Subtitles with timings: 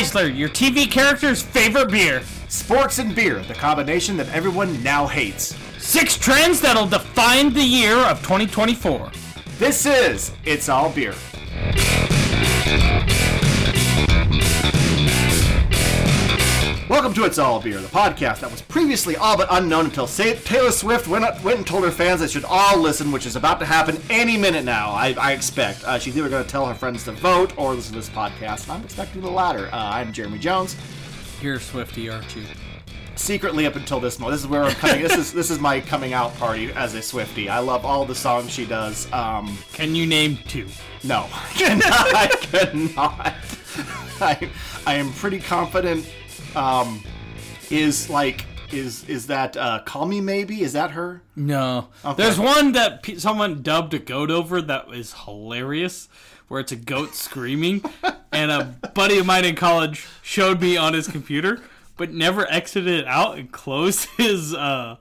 [0.00, 2.22] Heisler, your TV character's favorite beer.
[2.48, 5.54] Sports and beer, the combination that everyone now hates.
[5.76, 9.12] Six trends that'll define the year of 2024.
[9.58, 11.14] This is It's All Beer.
[16.90, 20.72] Welcome to It's All Beer, the podcast that was previously all but unknown until Taylor
[20.72, 23.60] Swift went, up, went and told her fans they should all listen, which is about
[23.60, 25.84] to happen any minute now, I, I expect.
[25.84, 28.64] Uh, she's either going to tell her friends to vote or listen to this podcast,
[28.64, 29.66] and I'm expecting the latter.
[29.66, 30.74] Uh, I'm Jeremy Jones.
[31.40, 32.42] You're a Swifty, aren't you?
[33.14, 34.34] secretly up until this moment.
[34.34, 35.02] This is where I'm coming.
[35.02, 37.48] this is this is my coming out party as a Swifty.
[37.48, 39.12] I love all the songs she does.
[39.12, 40.66] Um, Can you name two?
[41.04, 42.14] no, I cannot.
[42.14, 43.34] I cannot.
[44.20, 44.50] I,
[44.86, 46.10] I am pretty confident.
[46.56, 47.02] Um,
[47.70, 50.62] is like is is that uh, "Call Me Maybe"?
[50.62, 51.22] Is that her?
[51.36, 51.88] No.
[52.04, 52.22] Okay.
[52.22, 56.08] There's one that pe- someone dubbed a goat over that is hilarious,
[56.48, 57.82] where it's a goat screaming,
[58.32, 61.60] and a buddy of mine in college showed me on his computer,
[61.96, 64.96] but never exited it out and closed his uh,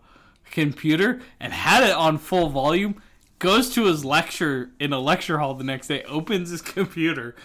[0.52, 3.02] computer and had it on full volume.
[3.40, 7.36] Goes to his lecture in a lecture hall the next day, opens his computer,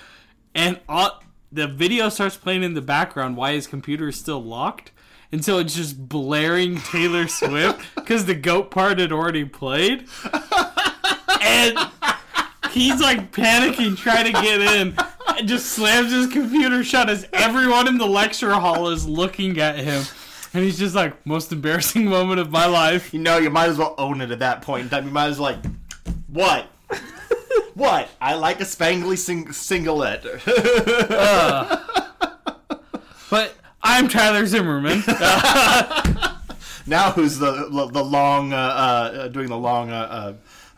[0.53, 1.11] and uh,
[1.55, 3.37] the video starts playing in the background.
[3.37, 4.91] Why his computer is still locked?
[5.31, 10.07] And so it's just blaring Taylor Swift because the goat part had already played.
[11.41, 11.79] And
[12.71, 14.97] he's like panicking, trying to get in.
[15.37, 19.77] And just slams his computer shut as everyone in the lecture hall is looking at
[19.77, 20.05] him.
[20.53, 23.13] And he's just like, most embarrassing moment of my life.
[23.13, 25.07] You know, you might as well own it at that point in time.
[25.07, 25.65] You might as well like,
[26.29, 26.67] what?
[27.75, 28.09] What?
[28.21, 30.25] I like a spangly sing- singlet.
[33.31, 35.03] But I'm Tyler Zimmerman.
[36.87, 39.95] now who's the the long uh, uh, doing the long uh,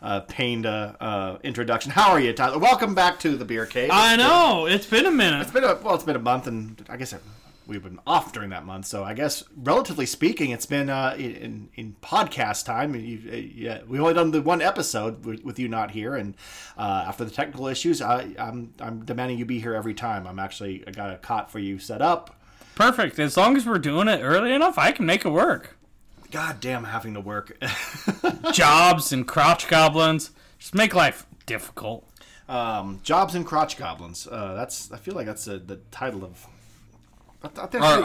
[0.01, 1.91] uh, uh, pained uh, uh, introduction?
[1.91, 2.57] How are you, Tyler?
[2.57, 3.89] Welcome back to the beer cave.
[3.93, 5.41] I know, it's been a minute.
[5.41, 7.13] It's been a well, it's been a month, and I guess
[7.67, 8.85] we've been off during that month.
[8.85, 12.95] So I guess, relatively speaking, it's been uh, in in podcast time.
[12.95, 16.35] You, uh, yeah, we've only done the one episode with, with you not here, and
[16.77, 20.25] uh, after the technical issues, I, I'm I'm demanding you be here every time.
[20.25, 22.39] I'm actually I got a cot for you set up.
[22.75, 23.19] Perfect.
[23.19, 25.75] As long as we're doing it early enough, I can make it work.
[26.31, 27.57] God damn, having to work.
[28.53, 32.07] Jobs and crotch goblins just make life difficult.
[32.49, 34.27] um, Jobs and crotch goblins.
[34.27, 36.45] Uh, that's I feel like that's uh the title of.
[37.47, 38.03] I th- I think- Our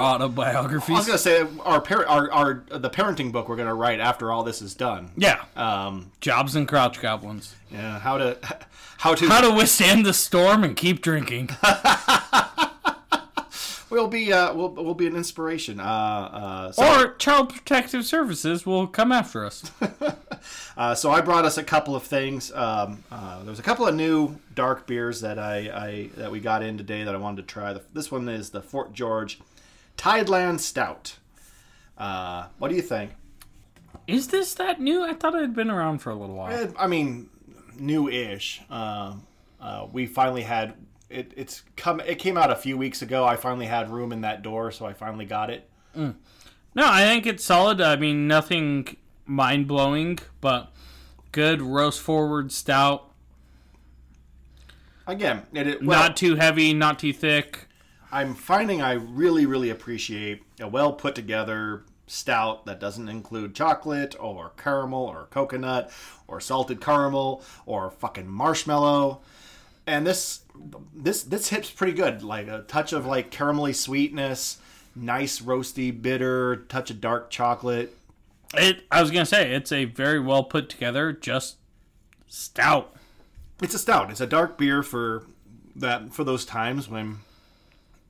[0.95, 4.31] I was gonna say our, par- our our the parenting book we're gonna write after
[4.33, 5.11] all this is done.
[5.17, 5.43] Yeah.
[5.57, 7.55] Um, Jobs and crotch goblins.
[7.71, 8.37] yeah, how to
[8.99, 11.51] how to How to withstand the storm and keep drinking.
[13.93, 15.79] we'll be uh we'll, we'll be an inspiration.
[15.79, 19.71] Uh, uh, so, or Child Protective Services will come after us.
[20.77, 22.51] uh, so I brought us a couple of things.
[22.53, 26.41] Um, uh, there was a couple of new dark beers that I, I that we
[26.41, 27.75] got in today that I wanted to try.
[27.75, 29.39] The, this one is the Fort George
[29.97, 31.19] Tideland Stout.
[31.99, 33.13] Uh, what do you think?
[34.09, 35.05] Is this that new?
[35.05, 36.53] I thought it had been around for a little while.
[36.53, 37.29] Eh, I mean,
[37.79, 38.63] new-ish.
[39.93, 40.75] We finally had
[41.13, 41.33] it.
[41.37, 42.01] It's come.
[42.01, 43.25] It came out a few weeks ago.
[43.25, 45.69] I finally had room in that door, so I finally got it.
[46.75, 47.81] No, I think it's solid.
[47.81, 48.97] I mean, nothing
[49.27, 50.73] mind blowing, but
[51.31, 53.11] good roast forward stout.
[55.07, 57.69] Again, it, it well, not too heavy, not too thick.
[58.11, 64.15] I'm finding I really, really appreciate a well put together stout that doesn't include chocolate
[64.21, 65.91] or caramel or coconut
[66.29, 69.21] or salted caramel or fucking marshmallow.
[69.87, 70.41] And this
[70.95, 72.23] this this hits pretty good.
[72.23, 74.59] Like a touch of like caramelly sweetness,
[74.95, 77.97] nice roasty bitter, touch of dark chocolate.
[78.55, 78.85] It.
[78.91, 81.57] I was gonna say it's a very well put together, just
[82.29, 82.95] stout.
[83.61, 84.11] It's a stout.
[84.11, 85.25] It's a dark beer for
[85.77, 87.19] that for those times when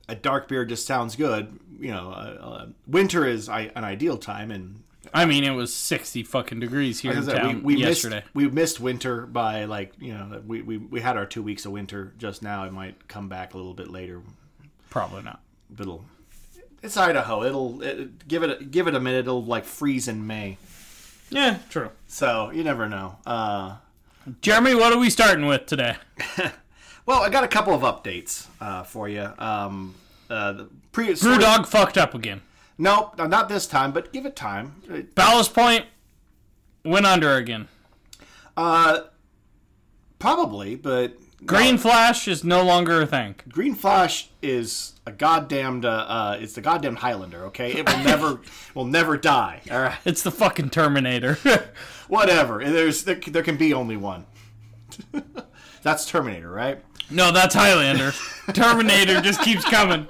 [0.07, 1.59] a dark beer just sounds good.
[1.79, 4.82] You know, uh, uh, winter is I, an ideal time, and
[5.13, 8.17] I mean, it was sixty fucking degrees here in town we, we yesterday.
[8.17, 11.65] missed we missed winter by like you know we, we we had our two weeks
[11.65, 12.63] of winter just now.
[12.63, 14.21] It might come back a little bit later.
[14.89, 15.41] Probably not.
[15.69, 16.05] But it'll
[16.81, 17.43] it's Idaho.
[17.43, 19.19] It'll it, give it a, give it a minute.
[19.19, 20.57] It'll like freeze in May.
[21.29, 21.89] Yeah, true.
[22.07, 23.17] So you never know.
[23.25, 23.77] Uh,
[24.41, 25.95] Jeremy, what are we starting with today?
[27.05, 29.29] well, I got a couple of updates uh, for you.
[29.37, 29.95] Um,
[30.29, 32.41] uh, the pre- Brewdog fucked up again.
[32.77, 33.91] Nope, not this time.
[33.91, 35.07] But give it time.
[35.15, 35.85] Ballast Point
[36.83, 37.67] went under again.
[38.55, 39.01] Uh,
[40.19, 43.35] probably, but Green Flash is no longer a thing.
[43.49, 45.85] Green Flash is a goddamned.
[45.85, 47.45] Uh, uh, it's the goddamn Highlander.
[47.45, 48.41] Okay, it will never,
[48.73, 49.61] will never die.
[49.71, 51.37] All right, It's the fucking Terminator.
[52.07, 52.63] whatever.
[52.63, 54.25] There's there, there can be only one.
[55.81, 56.83] That's Terminator, right?
[57.09, 58.13] no, that's Highlander.
[58.53, 60.07] Terminator just keeps coming.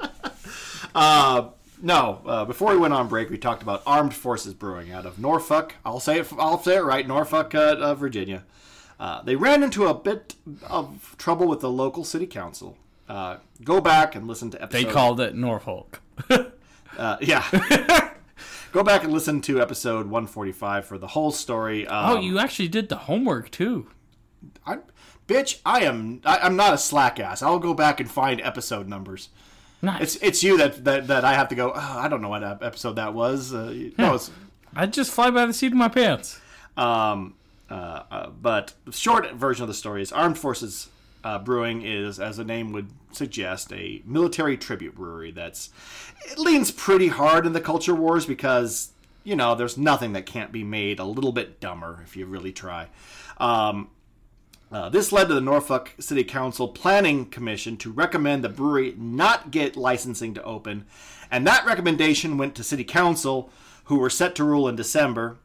[0.94, 1.50] Uh,
[1.84, 5.20] no, uh, before we went on break, we talked about Armed Forces Brewing out of
[5.20, 5.76] Norfolk.
[5.86, 6.32] I'll say it.
[6.40, 7.06] I'll say it right.
[7.06, 8.46] Norfolk, uh, uh, Virginia.
[8.98, 10.36] Uh, they ran into a bit
[10.70, 12.78] of trouble with the local city council.
[13.10, 14.88] Uh, go back and listen to episode.
[14.88, 16.02] They called it Norfolk.
[16.96, 17.42] Uh, yeah.
[18.72, 21.88] go back and listen to episode 145 for the whole story.
[21.88, 23.88] Um, oh, you actually did the homework too.
[24.64, 24.78] I,
[25.28, 26.22] bitch, I am.
[26.24, 27.42] I, I'm not a slack ass.
[27.42, 29.30] I'll go back and find episode numbers.
[29.84, 30.02] Nice.
[30.02, 31.74] It's it's you that that, that I have to go.
[31.76, 33.54] Oh, I don't know what episode that was.
[33.54, 34.32] Uh, no, it's
[34.74, 36.40] I just fly by the seat of my pants.
[36.78, 37.36] Um,
[37.70, 40.88] uh, uh, but the short version of the story is Armed Forces
[41.26, 45.70] uh, Brewing is, as the name would suggest, a military tribute brewery that's
[46.26, 48.94] it leans pretty hard in the culture wars because
[49.26, 52.54] you know there's nothing that can't be made a little bit dumber if you really
[52.54, 52.88] try.
[53.38, 53.90] Um,
[54.74, 59.52] uh, this led to the Norfolk City Council Planning Commission to recommend the brewery not
[59.52, 60.86] get licensing to open,
[61.30, 63.52] and that recommendation went to City Council,
[63.86, 65.38] who were set to rule in December.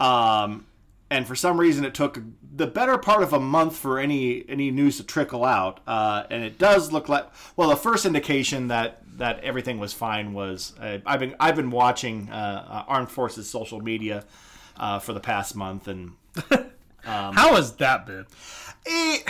[0.00, 0.66] Um,
[1.10, 2.18] and for some reason, it took
[2.56, 5.80] the better part of a month for any any news to trickle out.
[5.86, 7.26] Uh, and it does look like
[7.56, 11.70] well, the first indication that that everything was fine was uh, I've been I've been
[11.70, 14.24] watching uh, uh, Armed Forces social media
[14.78, 16.12] uh, for the past month and.
[17.04, 18.26] Um, How has that been?
[18.86, 19.24] it,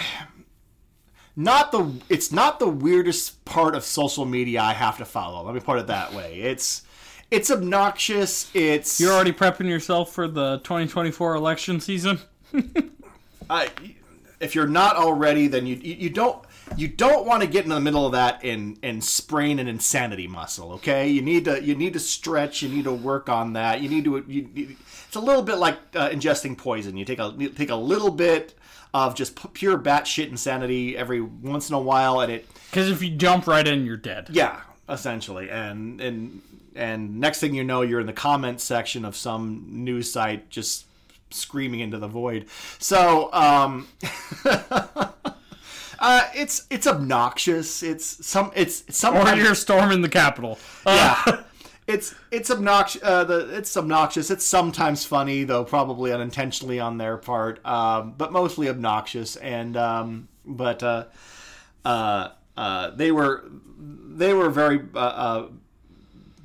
[1.37, 5.45] not the it's not the weirdest part of social media I have to follow.
[5.45, 6.41] Let me put it that way.
[6.41, 6.83] It's
[7.31, 8.51] it's obnoxious.
[8.55, 12.19] It's You're already prepping yourself for the 2024 election season.
[13.51, 13.71] I,
[14.41, 16.45] if you're not already, then you, you you don't
[16.77, 20.27] you don't want to get in the middle of that and and sprain an insanity
[20.27, 20.73] muscle.
[20.75, 22.63] Okay, you need to you need to stretch.
[22.63, 23.81] You need to work on that.
[23.81, 24.25] You need to.
[24.27, 24.77] You, you-
[25.07, 26.97] it's a little bit like uh, ingesting poison.
[26.97, 28.55] You take a you take a little bit
[28.95, 33.03] of just pu- pure batshit insanity every once in a while, and it Because if
[33.03, 34.29] you jump right in, you're dead.
[34.31, 35.51] yeah, essentially.
[35.51, 36.41] And and
[36.75, 40.87] and next thing you know, you're in the comment section of some news site just
[41.31, 42.47] screaming into the void.
[42.79, 43.89] So, um
[46.03, 47.83] uh it's it's obnoxious.
[47.83, 50.59] It's some it's some Or you're storming the Capitol.
[50.87, 51.45] yeah.
[51.85, 53.03] It's it's obnoxious.
[53.03, 54.31] Uh, the it's obnoxious.
[54.31, 59.35] It's sometimes funny, though probably unintentionally on their part, um, but mostly obnoxious.
[59.35, 61.07] And um, but uh,
[61.85, 63.45] uh, uh, they were
[63.77, 65.49] they were very uh, uh,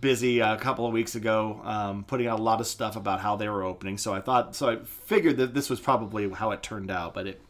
[0.01, 3.35] busy a couple of weeks ago, um, putting out a lot of stuff about how
[3.35, 3.99] they were opening.
[3.99, 7.27] So I thought, so I figured that this was probably how it turned out, but
[7.27, 7.41] it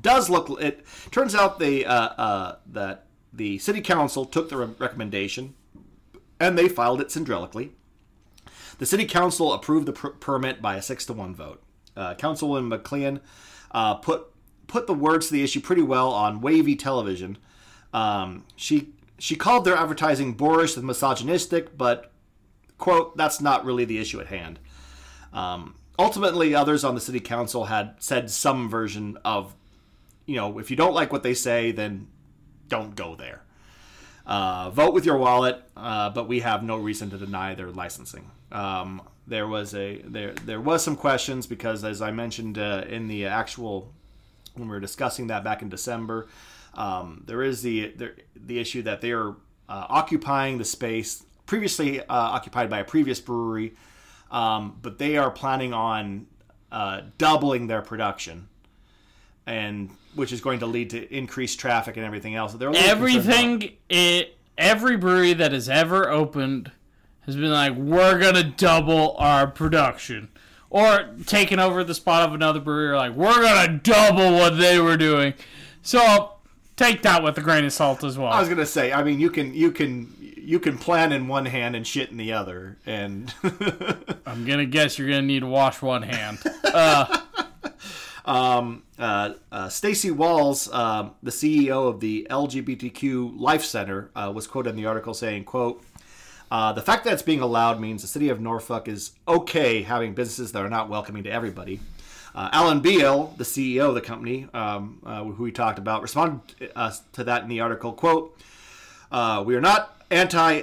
[0.00, 0.60] does look.
[0.60, 5.54] It turns out they uh, uh, that the city council took the re- recommendation
[6.38, 7.70] and they filed it syndrilically.
[8.78, 11.62] The city council approved the per- permit by a six to one vote.
[11.96, 13.20] Uh, Councilwoman McLean
[13.72, 14.26] uh, put
[14.66, 17.36] put the words to the issue pretty well on wavy television.
[17.92, 22.12] Um, she she called their advertising boorish and misogynistic, but
[22.78, 24.58] quote that's not really the issue at hand.
[25.32, 29.54] Um, ultimately, others on the city council had said some version of,
[30.30, 32.06] you know, if you don't like what they say, then
[32.68, 33.42] don't go there.
[34.24, 38.30] Uh, vote with your wallet, uh, but we have no reason to deny their licensing.
[38.52, 43.08] Um, there was a there there was some questions because, as I mentioned uh, in
[43.08, 43.92] the actual
[44.54, 46.28] when we were discussing that back in December,
[46.74, 49.30] um, there is the there, the issue that they are
[49.68, 53.74] uh, occupying the space previously uh, occupied by a previous brewery,
[54.30, 56.28] um, but they are planning on
[56.70, 58.46] uh, doubling their production,
[59.46, 62.52] and which is going to lead to increased traffic and everything else.
[62.54, 66.70] They're a little concerned about- Everything, it, every brewery that has ever opened
[67.26, 70.28] has been like, we're gonna double our production,
[70.68, 74.96] or taking over the spot of another brewery, like we're gonna double what they were
[74.96, 75.34] doing.
[75.82, 76.32] So
[76.76, 78.28] take that with a grain of salt as well.
[78.32, 78.92] I was gonna say.
[78.92, 82.16] I mean, you can you can you can plan in one hand and shit in
[82.16, 83.32] the other, and
[84.26, 86.38] I'm gonna guess you're gonna need to wash one hand.
[88.24, 94.46] um, uh, uh, Stacy Walls, um, the CEO of the LGBTQ Life Center, uh, was
[94.46, 95.82] quoted in the article saying, "quote
[96.50, 100.12] uh, The fact that it's being allowed means the city of Norfolk is okay having
[100.12, 101.80] businesses that are not welcoming to everybody."
[102.34, 105.00] Alan Beal, the CEO of the company, um,
[105.36, 106.40] who we talked about, responded
[107.12, 107.92] to that in the article.
[107.92, 108.38] "Quote:
[109.10, 110.60] we are not anti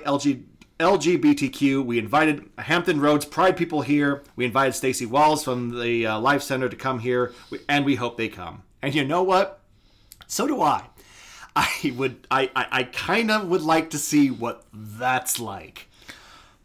[0.79, 1.84] LGBTQ.
[1.86, 4.24] We invited Hampton Roads Pride people here.
[4.36, 7.34] We invited Stacy Walls from the uh, Life Center to come here,
[7.67, 8.63] and we hope they come.
[8.81, 9.62] And you know what?
[10.27, 10.84] So do I.
[11.55, 12.27] I would.
[12.29, 12.51] I.
[12.55, 15.88] I, I kind of would like to see what that's like.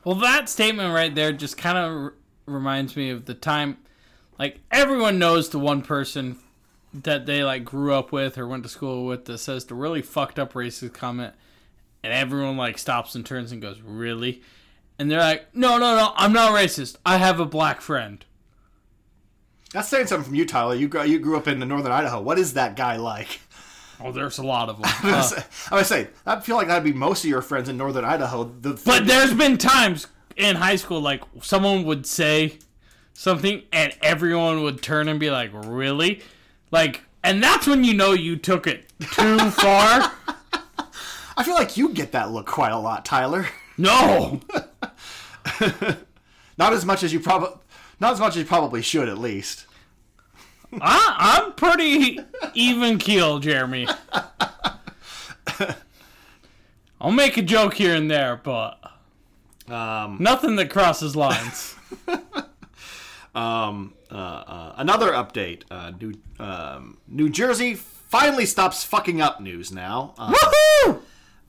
[0.04, 2.14] Well, that statement right there just kind of r-
[2.47, 3.78] reminds me of the time,
[4.38, 6.38] like everyone knows the one person
[6.92, 10.02] that they like grew up with or went to school with that says the really
[10.02, 11.35] fucked up racist comment,
[12.02, 14.42] and everyone like stops and turns and goes, "Really?"
[14.99, 16.97] And they're like, "No, no, no, I'm not racist.
[17.04, 18.25] I have a black friend."
[19.73, 20.75] That's saying something from you, Tyler.
[20.75, 22.21] You grew, you grew up in northern Idaho.
[22.21, 23.40] What is that guy like?
[24.04, 24.90] Oh, there's a lot of them.
[25.02, 27.76] I was uh, gonna say, I feel like that'd be most of your friends in
[27.76, 28.44] northern Idaho.
[28.44, 32.59] The But there's been times in high school, like someone would say
[33.14, 36.21] something, and everyone would turn and be like, "Really?"
[36.71, 40.12] Like, and that's when you know you took it too far.
[41.37, 43.47] I feel like you get that look quite a lot, Tyler.
[43.79, 44.41] No,
[46.59, 47.59] Not as much as you probably,
[47.99, 49.67] not as much as you probably should, at least.
[50.81, 52.19] I, I'm pretty
[52.55, 53.89] even keel, Jeremy.
[57.01, 58.79] I'll make a joke here and there, but
[59.69, 61.75] Um, nothing that crosses lines.
[63.35, 69.73] um, uh, uh, another update: uh, New um, New Jersey finally stops fucking up news
[69.73, 70.15] now.
[70.19, 71.01] Uh, Woohoo!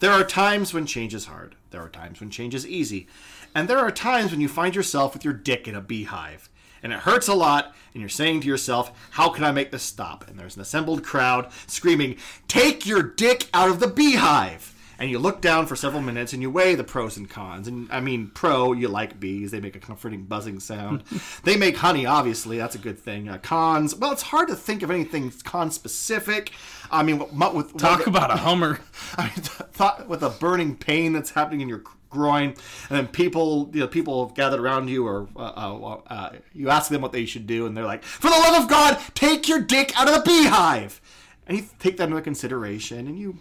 [0.04, 1.56] There are times when change is hard.
[1.72, 3.08] There are times when change is easy.
[3.56, 6.50] And there are times when you find yourself with your dick in a beehive.
[6.84, 9.84] And it hurts a lot, and you're saying to yourself, How can I make this
[9.84, 10.28] stop?
[10.28, 12.18] And there's an assembled crowd screaming,
[12.50, 14.74] Take your dick out of the beehive!
[15.00, 17.68] And you look down for several minutes and you weigh the pros and cons.
[17.68, 21.04] And I mean, pro, you like bees, they make a comforting buzzing sound.
[21.44, 23.28] they make honey, obviously, that's a good thing.
[23.28, 26.52] Uh, cons, well, it's hard to think of anything con specific.
[26.94, 28.80] I mean, with, Talk about a Hummer.
[29.18, 32.56] I mean, thought with a burning pain that's happening in your groin, and
[32.90, 37.02] then people, you know, people gathered around you, or uh, uh, uh, you ask them
[37.02, 40.00] what they should do, and they're like, "For the love of God, take your dick
[40.00, 41.02] out of the beehive,"
[41.48, 43.40] and you take that into consideration, and you.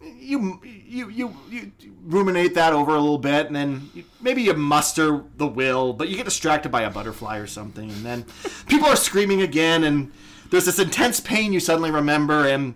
[0.00, 1.72] You, you you you
[2.04, 6.08] ruminate that over a little bit, and then you, maybe you muster the will, but
[6.08, 8.24] you get distracted by a butterfly or something, and then
[8.68, 10.12] people are screaming again, and
[10.50, 12.74] there's this intense pain you suddenly remember, and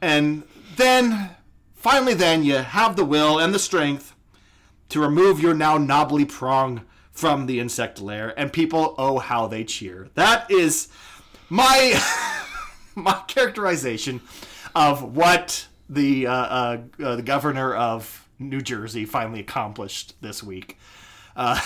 [0.00, 0.42] and
[0.76, 1.30] then
[1.74, 4.14] finally then you have the will and the strength
[4.88, 6.82] to remove your now knobbly prong
[7.12, 10.88] from the insect lair and people oh how they cheer that is
[11.48, 11.98] my
[12.94, 14.20] my characterization
[14.74, 20.78] of what the uh, uh, uh, the governor of New Jersey finally accomplished this week.
[21.34, 21.60] Uh,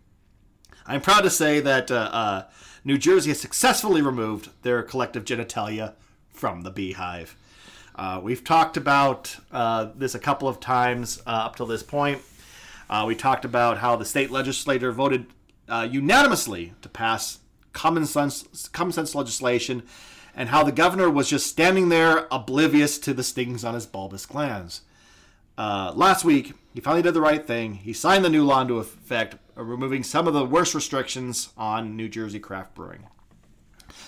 [0.86, 2.42] I'm proud to say that uh, uh,
[2.86, 5.94] New Jersey has successfully removed their collective genitalia
[6.30, 7.36] from the beehive.
[7.96, 12.22] Uh, we've talked about uh, this a couple of times uh, up till this point.
[12.88, 15.26] Uh, we talked about how the state legislature voted
[15.68, 17.40] uh, unanimously to pass
[17.72, 19.82] common sense, common sense legislation,
[20.36, 24.26] and how the governor was just standing there oblivious to the stings on his bulbous
[24.26, 24.82] glands.
[25.58, 27.74] Uh, last week, he finally did the right thing.
[27.74, 31.96] He signed the new law into effect, uh, removing some of the worst restrictions on
[31.96, 33.06] New Jersey craft brewing.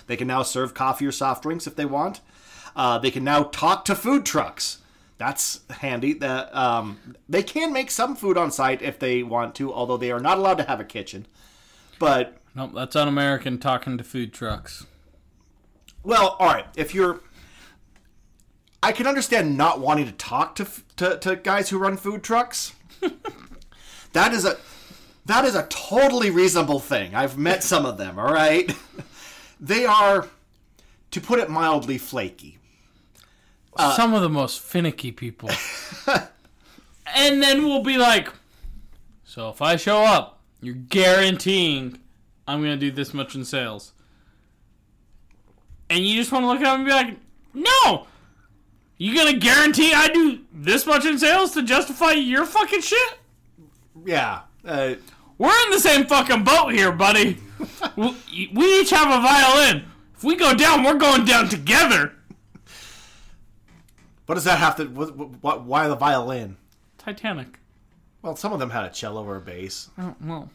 [0.07, 2.21] They can now serve coffee or soft drinks if they want.
[2.75, 4.79] Uh, they can now talk to food trucks.
[5.17, 6.13] That's handy.
[6.13, 10.11] The, um, they can make some food on site if they want to, although they
[10.11, 11.25] are not allowed to have a kitchen.
[11.97, 14.85] But Nope, that's un-American talking to food trucks.
[16.03, 16.65] Well, all right.
[16.75, 17.19] If you're,
[18.81, 20.65] I can understand not wanting to talk to
[20.99, 22.73] to, to guys who run food trucks.
[24.13, 24.57] that is a
[25.25, 27.15] that is a totally reasonable thing.
[27.15, 28.19] I've met some of them.
[28.19, 28.69] All right,
[29.59, 30.27] they are,
[31.11, 32.57] to put it mildly, flaky.
[33.75, 35.49] Uh, some of the most finicky people.
[37.15, 38.29] and then we'll be like,
[39.23, 41.99] so if I show up, you're guaranteeing
[42.45, 43.93] I'm going to do this much in sales.
[45.89, 47.17] And you just want to look at them and be like,
[47.53, 48.07] no!
[49.01, 53.17] You to guarantee I do this much in sales to justify your fucking shit?
[54.05, 54.41] Yeah.
[54.63, 54.95] Uh,
[55.37, 57.37] We're in the same fucking boat here, buddy.
[57.95, 59.85] we we each have a violin.
[60.15, 62.11] If we go down, we're going down together.
[64.25, 64.85] what does that have to?
[64.85, 66.57] What, what, why the violin?
[66.97, 67.57] Titanic.
[68.21, 69.89] Well, some of them had a cello or a bass.
[69.97, 70.49] Oh, well.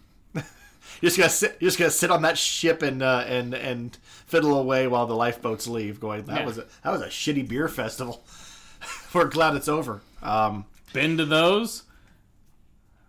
[1.01, 1.57] You're just gonna sit.
[1.61, 5.15] You're just gonna sit on that ship and uh, and and fiddle away while the
[5.17, 6.01] lifeboats leave.
[6.01, 6.47] Going, that Yeah.
[6.47, 8.25] was a, that was a shitty beer festival.
[9.15, 10.03] We're glad it's over.
[10.23, 11.83] Um, been to those.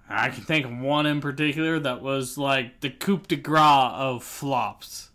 [0.10, 3.62] I can think of one in particular that was like the coup de grace
[3.94, 5.10] of flops.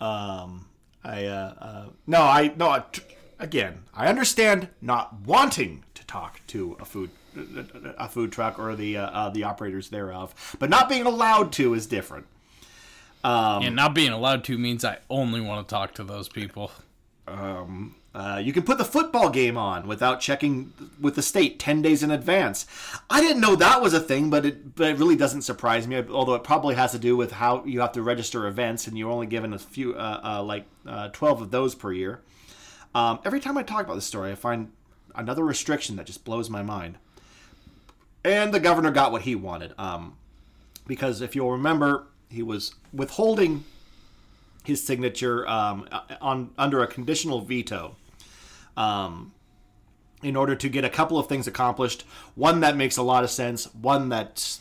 [0.00, 0.66] um,
[1.04, 2.68] I uh, uh, no, I no.
[2.68, 2.84] I-
[3.38, 7.10] Again, I understand not wanting to talk to a food
[7.98, 11.74] a food truck or the uh, uh, the operators thereof, but not being allowed to
[11.74, 12.26] is different.
[13.24, 16.72] Um, and not being allowed to means I only want to talk to those people.
[17.28, 21.80] Um, uh, you can put the football game on without checking with the state 10
[21.80, 22.66] days in advance.
[23.08, 26.02] I didn't know that was a thing, but it, but it really doesn't surprise me,
[26.10, 29.10] although it probably has to do with how you have to register events, and you're
[29.10, 32.20] only given a few, uh, uh, like uh, 12 of those per year.
[32.94, 34.72] Um, every time I talk about this story, I find
[35.14, 36.98] another restriction that just blows my mind.
[38.24, 39.74] And the governor got what he wanted.
[39.78, 40.16] Um,
[40.86, 43.64] because if you'll remember, he was withholding
[44.64, 45.88] his signature um,
[46.20, 47.96] on under a conditional veto.
[48.76, 49.32] Um,
[50.22, 52.04] in order to get a couple of things accomplished.
[52.34, 53.64] One that makes a lot of sense.
[53.74, 54.60] One that's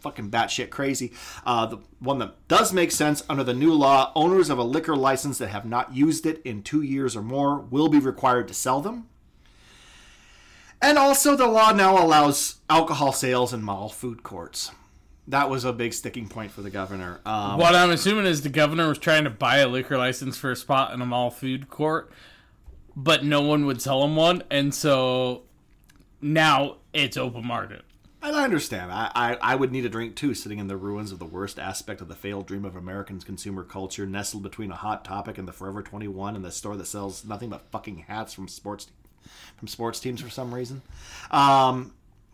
[0.00, 1.12] fucking batshit crazy.
[1.44, 4.96] Uh, the one that does make sense under the new law: owners of a liquor
[4.96, 8.54] license that have not used it in two years or more will be required to
[8.54, 9.08] sell them.
[10.82, 14.70] And also, the law now allows alcohol sales in mall food courts.
[15.28, 17.20] That was a big sticking point for the governor.
[17.26, 20.50] Um, What I'm assuming is the governor was trying to buy a liquor license for
[20.50, 22.10] a spot in a mall food court,
[22.96, 25.42] but no one would sell him one, and so
[26.20, 27.82] now it's open market.
[28.22, 28.90] And I understand.
[28.92, 31.58] I, I, I would need a drink too, sitting in the ruins of the worst
[31.58, 35.46] aspect of the failed dream of Americans' consumer culture, nestled between a hot topic and
[35.46, 38.88] the Forever 21 and the store that sells nothing but fucking hats from sports
[39.56, 40.82] from sports teams for some reason.
[41.30, 41.92] Um,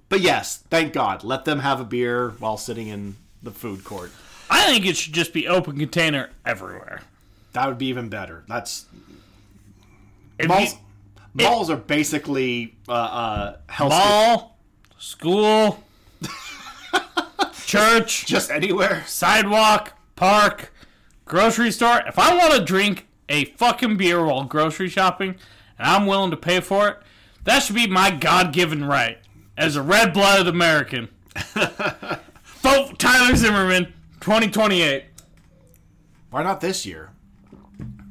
[0.09, 1.25] but yes, thank God.
[1.25, 4.11] Let them have a beer while sitting in the food court.
[4.49, 7.03] I think it should just be open container everywhere.
[7.53, 8.45] That would be even better.
[8.49, 8.87] That's
[10.39, 10.73] If malls.
[10.75, 10.79] you-
[11.45, 14.59] malls are basically uh, uh, health mall,
[14.99, 15.83] school,
[17.67, 19.03] church, just anywhere.
[19.07, 20.73] sidewalk, park,
[21.25, 22.01] grocery store.
[22.07, 25.37] If I want to drink a fucking beer while grocery shopping
[25.79, 26.99] and I'm willing to pay for it,
[27.45, 29.19] that should be my God given right
[29.57, 31.09] as a red blooded American.
[32.45, 35.05] Vote Tyler Zimmerman, 2028.
[36.31, 37.11] Why not this year?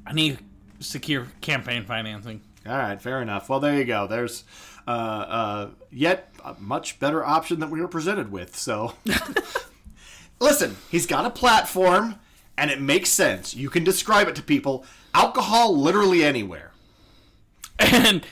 [0.05, 0.39] I need
[0.79, 2.41] secure campaign financing.
[2.65, 3.49] All right, fair enough.
[3.49, 4.07] Well, there you go.
[4.07, 4.43] There's
[4.87, 8.55] uh, uh, yet a much better option that we were presented with.
[8.55, 8.93] So,
[10.39, 12.15] listen, he's got a platform,
[12.57, 13.55] and it makes sense.
[13.55, 14.85] You can describe it to people.
[15.13, 16.71] Alcohol, literally anywhere.
[17.79, 18.25] And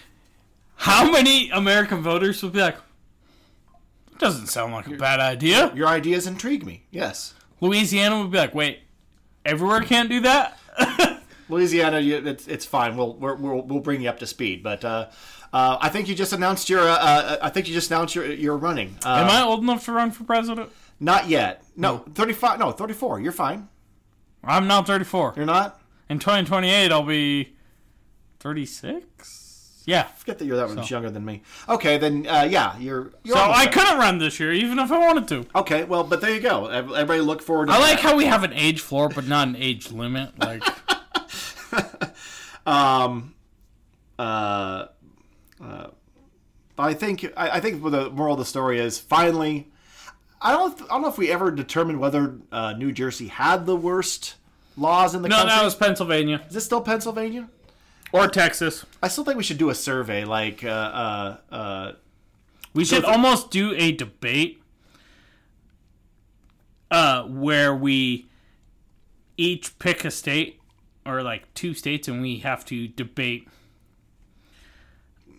[0.75, 2.77] how many American voters would be like,
[4.19, 5.71] doesn't sound like a bad idea?
[5.75, 6.84] Your ideas intrigue me.
[6.91, 8.79] Yes, Louisiana would be like, wait,
[9.45, 10.60] everywhere can't do that?
[11.49, 12.95] Louisiana, you, it's, it's fine.
[12.95, 14.63] We'll, we're, we'll we'll bring you up to speed.
[14.63, 15.10] But uh,
[15.51, 16.82] uh, I think you just announced your.
[16.82, 18.97] Uh, uh, I think you just announced your you're running.
[19.06, 20.71] Uh, Am I old enough to run for president?
[20.99, 21.63] Not yet.
[21.75, 22.60] No, thirty five.
[22.60, 23.19] No, thirty four.
[23.19, 23.67] You're fine.
[24.43, 25.34] I'm now 34.
[25.38, 25.79] You're not.
[26.10, 27.52] In 2028, I'll be
[28.43, 29.84] 36?
[29.86, 30.03] Yeah.
[30.03, 31.41] Forget that you're that much younger than me.
[31.67, 33.12] Okay, then uh, yeah, you're.
[33.23, 33.73] you're So almost I there.
[33.73, 35.45] couldn't run this year, even if I wanted to.
[35.60, 36.67] Okay, well, but there you go.
[36.67, 38.01] Ev- Everybody look forward to I like that.
[38.01, 40.38] how we have an age floor, but not an age limit.
[40.39, 40.63] Like,
[42.65, 43.34] um,
[44.19, 44.86] uh,
[45.63, 45.88] uh,
[46.77, 49.69] I think I, I think the moral of the story is finally.
[50.41, 50.82] I don't.
[50.84, 54.36] I don't know if we ever determined whether uh, New Jersey had the worst
[54.77, 55.45] laws in the country.
[55.45, 55.58] no, country.
[55.60, 57.47] that was Pennsylvania Is this still Pennsylvania?
[58.13, 58.86] Or Texas.
[59.02, 61.91] I still think we should do a survey, like uh, uh, uh,
[62.73, 64.62] We should almost do a debate
[66.89, 68.28] uh, where we
[69.36, 70.62] each pick a state
[71.06, 73.47] or like two states and we have to debate.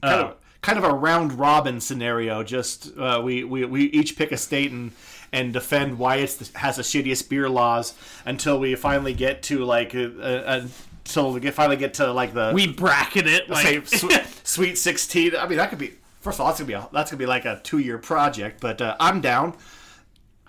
[0.03, 2.43] kind Uh, of kind of a round robin scenario.
[2.43, 4.93] Just uh, we, we we each pick a state and
[5.33, 9.65] and defend why it's the, has the shittiest beer laws until we finally get to
[9.65, 10.67] like a, uh,
[11.07, 14.05] until we get finally get to like the we bracket it like sw-
[14.45, 15.37] sweet sixteen.
[15.37, 17.27] I mean that could be first of all that's gonna be a, that's gonna be
[17.27, 19.55] like a two year project, but uh, I'm down.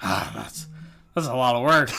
[0.01, 0.67] that's
[1.13, 1.91] that's a lot of work.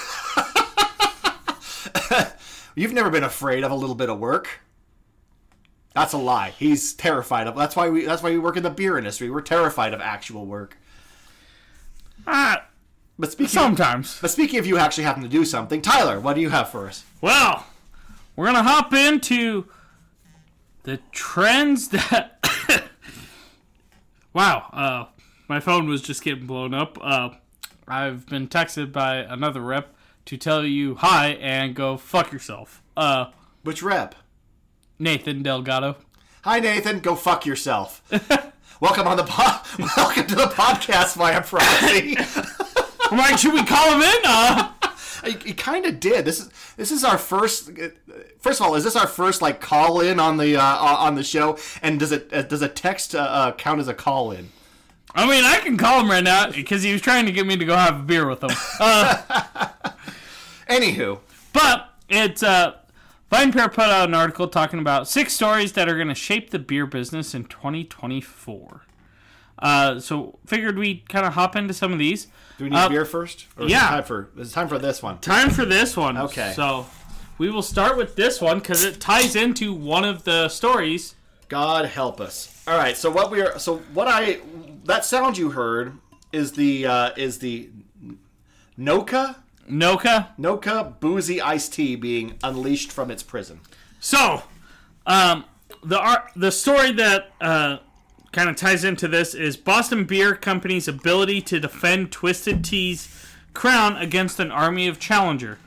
[2.75, 4.61] You've never been afraid of a little bit of work.
[5.95, 6.51] That's a lie.
[6.51, 7.57] He's terrified of.
[7.57, 8.05] That's why we.
[8.05, 9.31] That's why we work in the beer industry.
[9.31, 10.77] We're terrified of actual work.
[12.27, 12.67] Ah,
[13.19, 13.49] But speaking.
[13.49, 14.19] sometimes.
[14.21, 16.87] But speaking of you actually having to do something, Tyler, what do you have for
[16.87, 17.05] us?
[17.23, 17.65] Well,
[18.37, 19.65] we're gonna hop into
[20.85, 22.39] the trends that.
[24.33, 25.05] wow, uh,
[25.49, 26.99] my phone was just getting blown up.
[27.01, 27.31] Uh,
[27.89, 29.95] I've been texted by another rep
[30.27, 32.83] to tell you hi and go fuck yourself.
[32.97, 33.27] Uh,
[33.63, 34.15] Which rep?
[34.99, 35.97] Nathan Delgado.
[36.43, 37.01] Hi, Nathan.
[37.01, 38.03] Go fuck yourself.
[38.81, 39.63] welcome on the po-
[39.97, 42.17] welcome to the podcast proxy.
[43.11, 44.23] I'm like, should we call him in?
[44.25, 44.73] Uh,
[45.27, 46.25] he he kind of did.
[46.25, 47.71] This is this is our first.
[48.39, 51.25] First of all, is this our first like call in on the uh, on the
[51.25, 51.59] show?
[51.83, 54.51] And does it uh, does a text uh, uh, count as a call in?
[55.15, 57.57] I mean, I can call him right now because he was trying to get me
[57.57, 58.51] to go have a beer with him.
[58.81, 59.69] Uh,
[60.69, 61.21] Anywho,
[61.53, 62.75] But it's uh
[63.31, 66.59] VinePair put out an article talking about six stories that are going to shape the
[66.61, 68.83] beer business in 2024.
[69.59, 72.27] Uh, so figured we'd kind of hop into some of these.
[72.59, 73.47] do we need Uh, beer first?
[73.57, 73.89] Or is yeah.
[73.89, 75.19] time for it's time for this one.
[75.19, 76.17] Time for this one.
[76.19, 76.53] Okay.
[76.55, 76.87] So
[77.39, 81.15] we will start with this one because it ties into one of the stories.
[81.49, 82.63] God help us.
[82.67, 84.41] All right, so what we're so what I
[84.85, 85.93] that sound you heard
[86.33, 87.71] is the uh, is the
[88.79, 89.37] Noka
[89.71, 90.29] Noka.
[90.39, 93.61] Noka boozy iced tea being unleashed from its prison.
[94.01, 94.43] So,
[95.07, 95.45] um,
[95.83, 97.79] the art, the story that uh,
[98.37, 103.09] kind of ties into this is Boston Beer Company's ability to defend Twisted Tea's
[103.55, 105.59] crown against an army of challenger.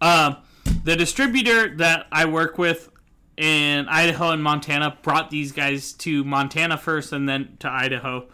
[0.00, 0.34] Uh,
[0.82, 2.90] the distributor that I work with
[3.36, 8.26] in Idaho and Montana brought these guys to Montana first and then to Idaho.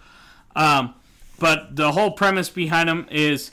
[0.56, 0.94] Um,
[1.38, 3.50] but the whole premise behind them is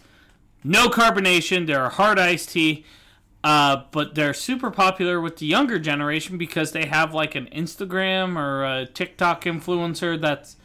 [0.64, 1.68] no carbonation.
[1.68, 2.86] They're a hard iced tea.
[3.44, 8.38] Uh, but they're super popular with the younger generation because they have like an Instagram
[8.38, 10.56] or a TikTok influencer that's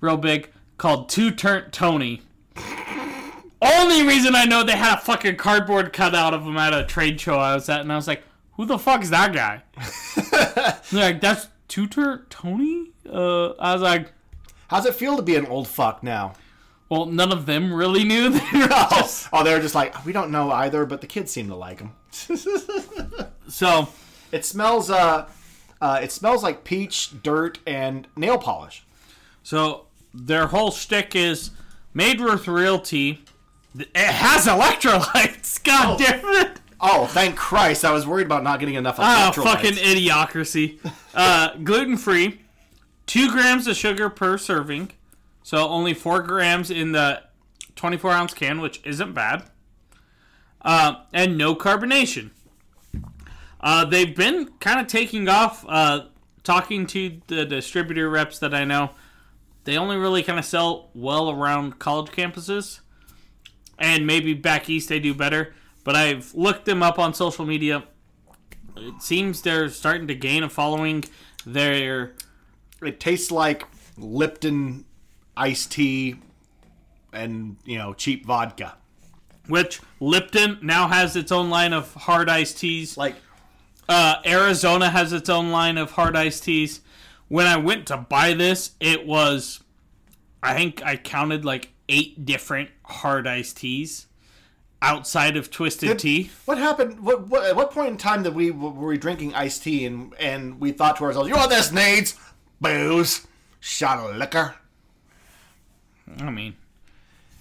[0.00, 2.22] real big called Two Turnt Tony.
[3.62, 7.20] Only reason I know they had a fucking cardboard cutout of him at a trade
[7.20, 8.22] show I was at, and I was like,
[8.54, 9.62] "Who the fuck is that guy?"
[10.90, 14.12] They're like, "That's Two Turnt Tony." Uh, I was like,
[14.68, 16.34] How's it feel to be an old fuck now?
[16.96, 20.12] "Well, none of them really knew." They were Oh, just- oh, they're just like we
[20.12, 21.92] don't know either, but the kids seem to like them.
[23.48, 23.88] so
[24.32, 25.26] It smells uh,
[25.80, 28.84] uh, it smells like peach, dirt, and nail polish.
[29.42, 31.50] So their whole shtick is
[31.92, 33.22] made with real tea.
[33.76, 35.62] It has electrolytes.
[35.64, 36.60] God damn it!
[36.80, 37.84] Oh, thank Christ!
[37.84, 38.96] I was worried about not getting enough.
[38.98, 39.42] Oh, electrolytes.
[39.44, 40.78] fucking idiocracy.
[41.14, 42.40] Uh, gluten free,
[43.06, 44.92] two grams of sugar per serving,
[45.44, 47.22] so only four grams in the
[47.76, 49.44] 24 ounce can, which isn't bad.
[50.60, 52.30] Uh, and no carbonation.
[53.60, 55.64] Uh, they've been kind of taking off.
[55.68, 56.06] Uh,
[56.42, 58.90] talking to the distributor reps that I know,
[59.62, 62.80] they only really kind of sell well around college campuses,
[63.78, 65.54] and maybe back east they do better.
[65.84, 67.84] But I've looked them up on social media
[68.76, 71.04] it seems they're starting to gain a following.
[71.46, 72.14] They're
[72.82, 73.64] It tastes like
[73.96, 74.84] Lipton
[75.36, 76.16] iced tea
[77.12, 78.76] and you know cheap vodka.
[79.48, 82.96] which Lipton now has its own line of hard iced teas.
[82.96, 83.16] Like
[83.88, 86.80] Uh, Arizona has its own line of hard iced teas.
[87.28, 89.62] When I went to buy this, it was,
[90.42, 94.06] I think I counted like eight different hard iced teas
[94.80, 96.30] outside of Twisted Did- Tea.
[96.46, 97.00] What happened?
[97.00, 100.14] What, what at what point in time that we were we drinking iced tea and
[100.18, 102.14] and we thought to ourselves, you know this needs?
[102.60, 103.26] Booze,
[103.60, 104.54] shot of liquor.
[106.18, 106.54] I mean,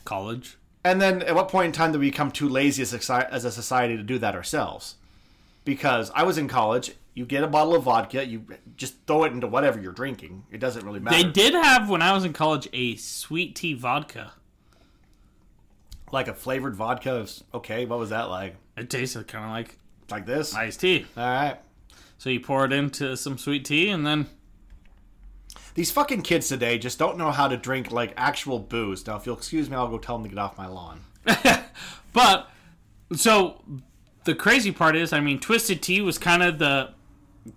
[0.06, 0.58] college.
[0.84, 3.46] And then at what point in time did we become too lazy as a, as
[3.46, 4.96] a society to do that ourselves?
[5.66, 8.46] Because I was in college, you get a bottle of vodka, you
[8.76, 10.44] just throw it into whatever you're drinking.
[10.52, 11.16] It doesn't really matter.
[11.24, 14.34] They did have when I was in college a sweet tea vodka.
[16.12, 17.16] like a flavored vodka.
[17.22, 18.56] is- Okay, what was that like?
[18.78, 19.78] It tasted kind of like
[20.12, 20.54] Like this?
[20.54, 21.06] iced tea.
[21.18, 21.58] All right.
[22.20, 24.28] So you pour it into some sweet tea, and then
[25.76, 29.06] These fucking kids today just don't know how to drink like actual booze.
[29.08, 31.02] Now, if you'll excuse me, I'll go tell them to get off my lawn.
[32.14, 32.48] But
[33.16, 33.62] so
[34.24, 36.92] the crazy part is, I mean, Twisted Tea was kind of the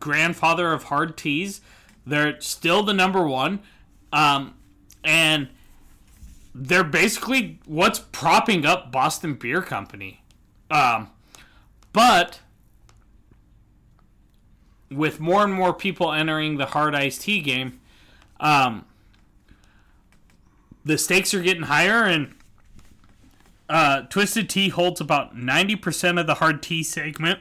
[0.00, 1.60] grandfather of hard teas.
[2.04, 3.60] They're still the number one,
[4.12, 4.54] um,
[5.04, 5.48] and
[6.54, 10.22] they're basically what's propping up Boston Beer Company.
[10.70, 11.10] Um,
[11.92, 12.40] but
[14.90, 17.80] with more and more people entering the hard iced tea game,
[18.40, 18.84] um,
[20.84, 22.34] the stakes are getting higher and
[23.68, 27.40] uh, Twisted Tea holds about 90% of the hard tea segment.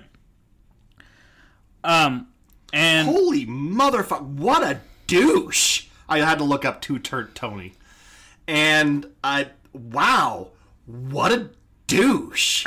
[1.83, 2.27] Um,
[2.73, 4.23] and Holy motherfucker!
[4.23, 5.85] What a douche!
[6.09, 7.73] I had to look up two turnt Tony,
[8.47, 10.49] and I wow,
[10.85, 11.51] what a
[11.87, 12.65] douche!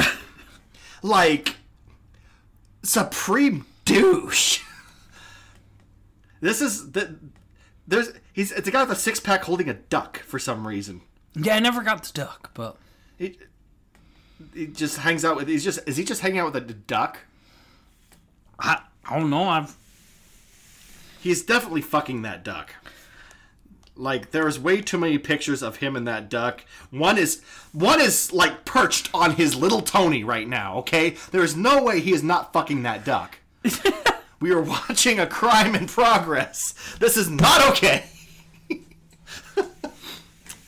[1.03, 1.57] like
[2.83, 4.63] supreme douche.
[6.41, 7.17] This is the
[7.89, 11.01] there's he's it's a guy with a six pack holding a duck for some reason.
[11.35, 12.77] yeah, I never got the duck, but
[13.17, 13.39] He,
[14.55, 15.49] he just hangs out with.
[15.49, 17.19] He's just is he just hanging out with a duck?
[18.61, 19.49] I, I don't know.
[19.49, 19.77] I've
[21.21, 22.75] He's definitely fucking that duck.
[23.97, 26.65] Like there's way too many pictures of him and that duck.
[26.91, 31.17] One is one is like perched on his little Tony right now, okay?
[31.33, 33.39] There is no way he is not fucking that duck.
[34.41, 36.75] we are watching a crime in progress.
[36.99, 38.05] This is not okay.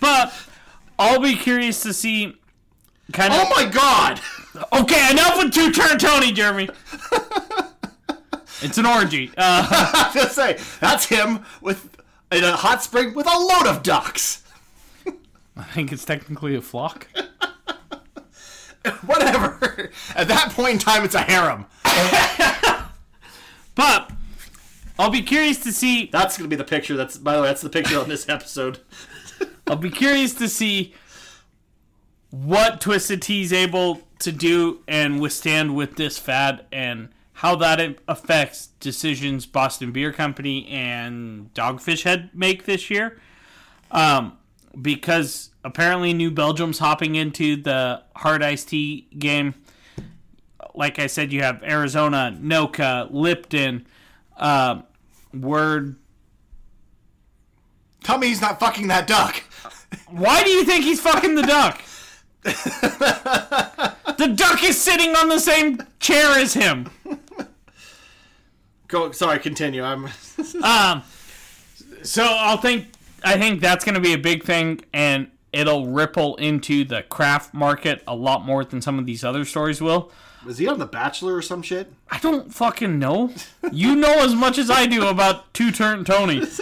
[0.00, 0.32] but
[0.98, 2.36] I'll be curious to see.
[3.12, 3.40] Kind of.
[3.42, 4.20] Oh my god!
[4.72, 6.68] Okay, enough with two turnt Tony, Jeremy.
[8.62, 9.32] it's an orgy.
[9.36, 11.96] Uh, I was say that's him with
[12.30, 14.44] in a hot spring with a load of ducks.
[15.56, 17.08] I think it's technically a flock.
[19.04, 19.90] Whatever.
[20.14, 21.66] At that point in time, it's a harem.
[23.80, 24.10] But
[24.98, 26.10] I'll be curious to see.
[26.12, 26.98] That's gonna be the picture.
[26.98, 28.80] That's by the way, that's the picture on this episode.
[29.66, 30.92] I'll be curious to see
[32.28, 37.96] what Twisted Tea is able to do and withstand with this fad and how that
[38.06, 43.18] affects decisions Boston Beer Company and Dogfish Head make this year.
[43.90, 44.36] Um,
[44.80, 49.54] because apparently New Belgium's hopping into the hard iced tea game.
[50.74, 53.86] Like I said, you have Arizona, Noka, Lipton,
[54.36, 54.82] uh,
[55.32, 55.96] Word.
[58.04, 59.42] Tell me he's not fucking that duck.
[60.08, 61.82] Why do you think he's fucking the duck?
[62.42, 66.88] the duck is sitting on the same chair as him.
[68.88, 69.12] Go.
[69.12, 69.38] Sorry.
[69.38, 69.82] Continue.
[69.82, 70.08] I'm.
[70.64, 71.02] Um,
[72.02, 72.86] so I'll think
[73.22, 77.52] I think that's going to be a big thing, and it'll ripple into the craft
[77.52, 80.10] market a lot more than some of these other stories will.
[80.44, 81.92] Was he on The Bachelor or some shit?
[82.10, 83.32] I don't fucking know.
[83.72, 86.42] You know as much as I do about Two Turnt Tony.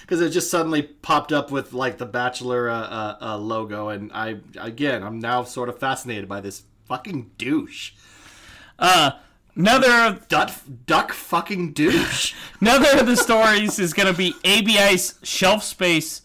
[0.00, 4.12] Because it just suddenly popped up with like the Bachelor uh, uh, uh, logo, and
[4.12, 7.90] I again, I'm now sort of fascinated by this fucking douche.
[8.78, 9.12] Uh,
[9.56, 10.52] another Duck,
[10.86, 12.34] duck fucking douche.
[12.60, 16.22] another of the stories is going to be ABI's shelf space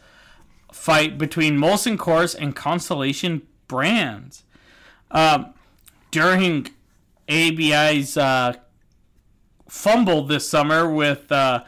[0.72, 4.44] fight between Molson Coors and Constellation Brands.
[5.10, 5.56] Um,
[6.12, 6.68] during
[7.28, 8.54] ABI's uh,
[9.68, 11.64] fumble this summer with uh,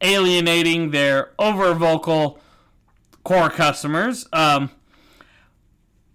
[0.00, 2.40] alienating their over vocal
[3.22, 4.70] core customers, um,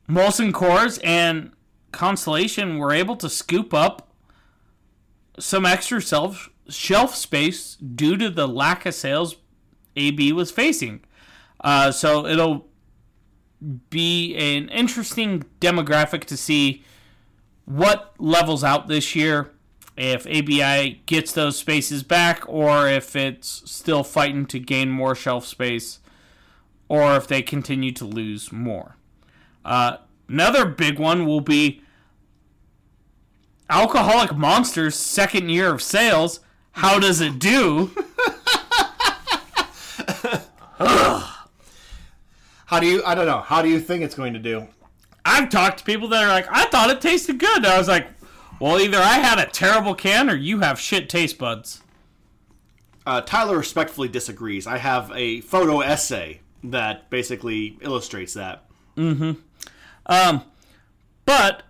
[0.08, 1.52] Molson Coors and
[1.92, 4.14] Constellation were able to scoop up
[5.40, 9.38] some extra self shelf space due to the lack of sales
[9.96, 11.04] AB was facing.
[11.62, 12.68] Uh, so it'll
[13.90, 16.84] be an interesting demographic to see
[17.70, 19.52] what levels out this year.
[19.96, 25.46] If ABI gets those spaces back, or if it's still fighting to gain more shelf
[25.46, 26.00] space,
[26.88, 28.96] or if they continue to lose more.
[29.64, 31.82] Uh, another big one will be
[33.70, 36.40] Alcoholic Monster's second year of sales.
[36.72, 37.92] How does it do?
[40.78, 41.36] How
[42.80, 43.04] do you?
[43.06, 43.42] I don't know.
[43.42, 44.68] How do you think it's going to do?
[45.26, 47.58] I've talked to people that are like, I thought it tasted good.
[47.58, 48.08] And I was like,
[48.60, 51.82] well, either I had a terrible can or you have shit taste buds.
[53.06, 54.68] Uh, Tyler respectfully disagrees.
[54.68, 58.66] I have a photo essay that basically illustrates that.
[58.98, 59.32] Mm-hmm.
[60.06, 60.44] Um,
[61.26, 61.64] but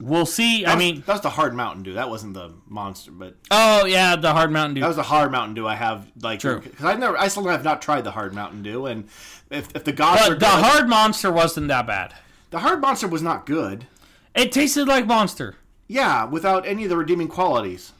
[0.00, 0.64] we'll see.
[0.64, 1.94] I was- mean, that was the hard Mountain Dew.
[1.94, 4.80] That wasn't the monster, but oh yeah, the hard Mountain Dew.
[4.82, 5.66] that was the hard Mountain Dew.
[5.66, 6.60] I have like True.
[6.60, 9.08] because I never, I still have not tried the hard Mountain Dew, and
[9.50, 12.14] if, if the gods but the good, hard monster wasn't that bad.
[12.50, 13.86] the hard monster was not good.
[14.34, 15.56] It tasted like monster.
[15.88, 17.92] Yeah, without any of the redeeming qualities,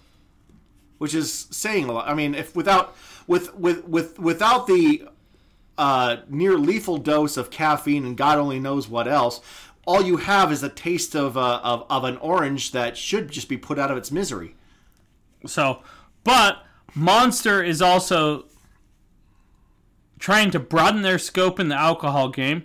[0.98, 2.08] which is saying a lot.
[2.08, 5.08] I mean, if without with with with without the
[5.78, 9.40] uh, near lethal dose of caffeine and God only knows what else,
[9.86, 13.48] all you have is a taste of, uh, of of an orange that should just
[13.48, 14.54] be put out of its misery.
[15.46, 15.82] So,
[16.24, 18.46] but Monster is also
[20.18, 22.64] trying to broaden their scope in the alcohol game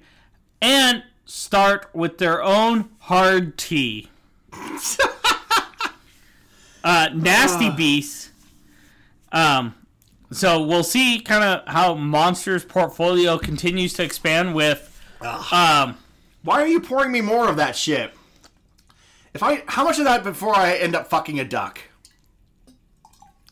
[0.61, 4.09] and start with their own hard tea.
[6.83, 8.31] uh, Nasty Beast.
[9.31, 9.75] Um,
[10.31, 14.87] so we'll see kind of how Monster's portfolio continues to expand with.
[15.51, 15.97] Um,
[16.43, 18.13] Why are you pouring me more of that shit?
[19.33, 21.79] If I, how much of that before I end up fucking a duck?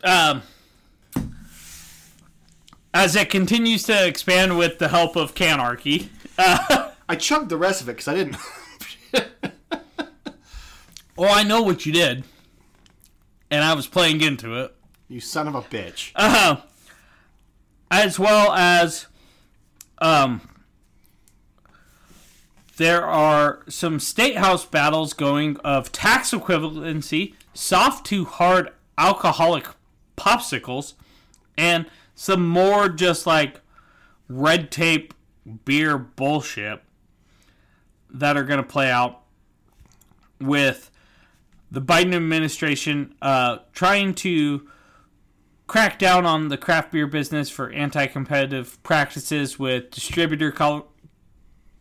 [0.03, 0.43] um,
[2.93, 6.09] as it continues to expand with the help of Canarchy.
[6.37, 8.37] Uh, I chugged the rest of it because I didn't.
[11.17, 12.23] oh, I know what you did,
[13.51, 14.75] and I was playing into it.
[15.07, 16.11] you son of a bitch.
[16.15, 16.57] Uh,
[17.91, 19.07] as well as,
[19.97, 20.41] um,
[22.79, 29.67] there are some state house battles going of tax equivalency, soft to hard alcoholic
[30.17, 30.93] popsicles,
[31.57, 33.59] and some more just like
[34.29, 35.13] red tape
[35.65, 36.81] beer bullshit
[38.09, 39.23] that are going to play out
[40.39, 40.89] with
[41.69, 44.69] the Biden administration uh, trying to
[45.67, 50.87] crack down on the craft beer business for anti-competitive practices with distributor col-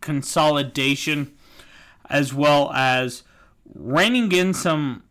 [0.09, 1.31] consolidation
[2.09, 3.25] as well as
[3.75, 5.03] reining in some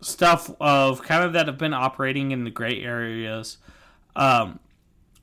[0.00, 3.58] stuff of kind of that have been operating in the gray areas
[4.14, 4.60] um,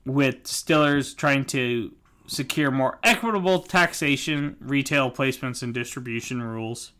[0.06, 1.93] with distillers trying to
[2.27, 6.91] secure more equitable taxation retail placements and distribution rules.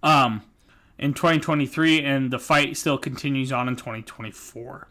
[0.00, 0.42] Um,
[0.96, 4.86] in 2023 and the fight still continues on in 2024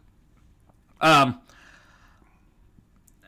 [1.00, 1.40] um,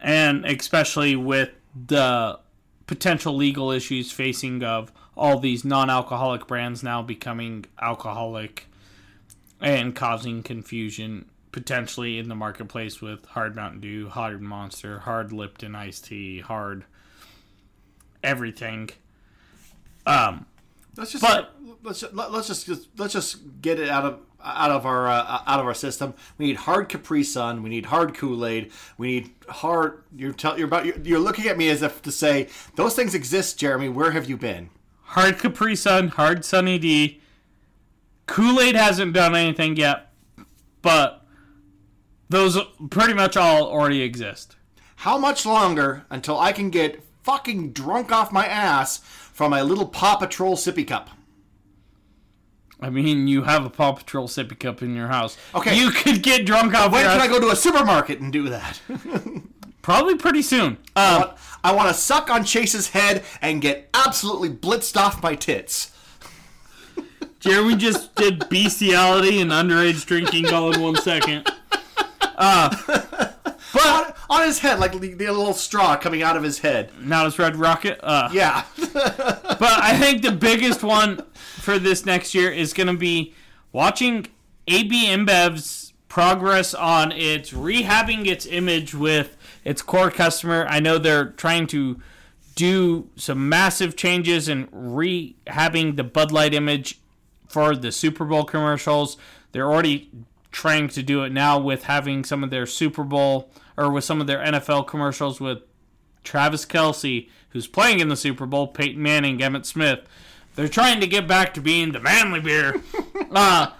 [0.02, 1.52] and especially with
[1.86, 2.40] the
[2.88, 8.68] potential legal issues facing of all these non-alcoholic brands now becoming alcoholic
[9.60, 15.76] and causing confusion potentially in the marketplace with hard Mountain Dew, hard Monster, hard Lipton
[15.76, 16.86] iced tea, hard
[18.24, 18.90] everything.
[20.06, 20.46] Um,
[20.96, 24.20] Let's just But- let's just, let's just let's just get it out of
[24.56, 26.14] out of our uh, out of our system.
[26.38, 27.64] We need hard Capri Sun.
[27.64, 28.72] We need hard Kool Aid.
[28.98, 30.04] We need hard.
[30.16, 33.14] You're tell, you're about you're, you're looking at me as if to say those things
[33.14, 33.90] exist, Jeremy.
[33.90, 34.70] Where have you been?
[35.08, 37.22] hard Capri Sun, hard Sunny D.
[38.26, 40.12] Kool Aid hasn't done anything yet,
[40.82, 41.26] but
[42.30, 42.58] those
[42.90, 44.58] pretty much all already exist.
[44.98, 49.88] How much longer until I can get fucking drunk off my ass from a little
[49.88, 51.10] Paw Patrol sippy cup?
[52.80, 55.38] I mean, you have a Paw Patrol sippy cup in your house.
[55.56, 55.76] Okay.
[55.78, 56.92] you could get drunk off.
[56.92, 58.80] When your can I ass go to a supermarket and do that?
[59.82, 60.78] Probably pretty soon.
[60.96, 61.32] Um,
[61.64, 65.92] I want to suck on Chase's head and get absolutely blitzed off my tits.
[67.40, 71.50] Jeremy just did bestiality and underage drinking all in one second.
[72.38, 73.27] Uh,
[73.78, 76.92] but On, on his head, like the, the little straw coming out of his head.
[77.00, 78.00] Not it's Red Rocket.
[78.04, 78.64] Uh, Yeah.
[79.60, 83.34] But I think the biggest one for this next year is going to be
[83.72, 84.28] watching
[84.68, 90.68] AB InBev's progress on its rehabbing its image with its core customer.
[90.70, 92.00] I know they're trying to
[92.56, 97.00] do some massive changes and rehabbing the Bud Light image
[97.48, 99.18] for the Super Bowl commercials.
[99.52, 100.10] They're already
[100.52, 104.20] trying to do it now with having some of their Super Bowl or with some
[104.20, 105.60] of their NFL commercials with
[106.24, 110.00] Travis Kelce, who's playing in the Super Bowl, Peyton Manning, Emmitt Smith.
[110.56, 112.82] They're trying to get back to being the manly beer.
[113.32, 113.72] uh,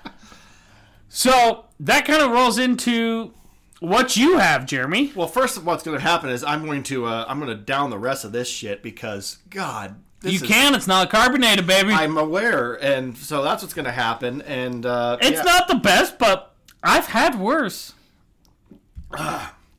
[1.10, 3.34] so that kind of rolls into
[3.80, 5.12] what you have, Jeremy.
[5.16, 7.64] well, first, of what's going to happen is I'm going to uh, I'm going to
[7.64, 10.76] down the rest of this shit because God, this You is- can.
[10.76, 11.94] It's not carbonated, baby.
[11.94, 14.42] I'm aware, and so that's what's going to happen.
[14.44, 15.44] And uh, it's yeah.
[15.44, 17.94] not the best, but I've had worse.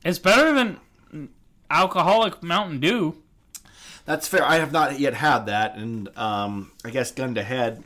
[0.05, 1.29] It's better than
[1.71, 3.17] alcoholic Mountain Dew.
[4.05, 4.45] That's fair.
[4.45, 7.85] I have not yet had that, and um, I guess gun to head,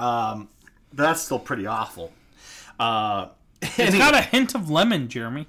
[0.00, 0.48] um,
[0.92, 2.12] that's still pretty awful.
[2.78, 3.26] Uh,
[3.78, 5.46] It's got a hint of lemon, Jeremy.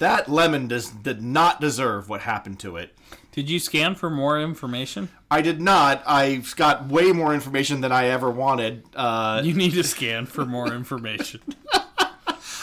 [0.00, 2.96] that lemon does did not deserve what happened to it.
[3.30, 5.08] Did you scan for more information?
[5.30, 6.02] I did not.
[6.04, 8.82] I've got way more information than I ever wanted.
[8.96, 11.40] Uh, You need to scan for more information.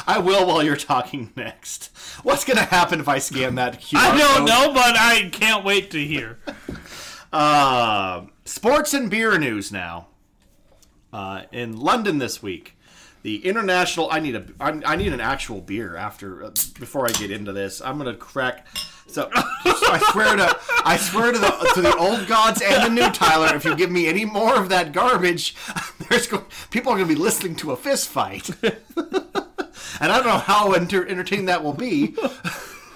[0.09, 1.91] I will while you're talking next.
[2.23, 4.47] What's going to happen if I scan that QR I don't code?
[4.47, 6.39] know, but I can't wait to hear.
[7.31, 10.07] Uh, sports and beer news now.
[11.13, 12.75] Uh, in London this week,
[13.21, 14.07] the international.
[14.11, 14.43] I need a.
[14.59, 17.81] I, I need an actual beer after uh, before I get into this.
[17.81, 18.65] I'm gonna crack.
[19.09, 23.11] So I swear to I swear to the to the old gods and the new
[23.11, 23.55] Tyler.
[23.55, 25.55] If you give me any more of that garbage,
[26.09, 28.51] there's go, people are gonna be listening to a fist fight.
[29.99, 32.15] And I don't know how enter, entertaining that will be.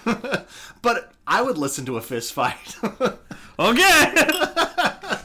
[0.81, 2.77] but I would listen to a fist fight.
[3.59, 4.13] Okay.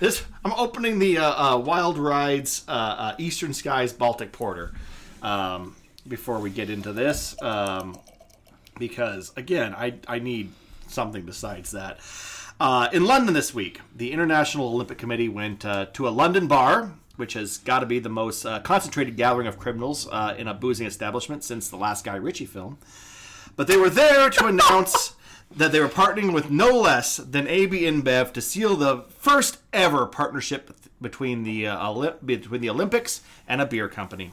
[0.00, 4.74] This I'm opening the uh, uh, Wild Rides uh, uh, Eastern Skies Baltic Porter
[5.22, 5.76] um,
[6.08, 7.96] before we get into this um,
[8.80, 10.50] because again I I need
[10.88, 12.00] something besides that.
[12.58, 16.94] Uh, in London this week, the International Olympic Committee went uh, to a London bar,
[17.16, 20.54] which has got to be the most uh, concentrated gathering of criminals uh, in a
[20.54, 22.78] boozing establishment since the last Guy Ritchie film.
[23.56, 25.14] But they were there to announce
[25.54, 30.06] that they were partnering with no less than AB InBev to seal the first ever
[30.06, 34.32] partnership between the uh, Olymp- between the Olympics and a beer company.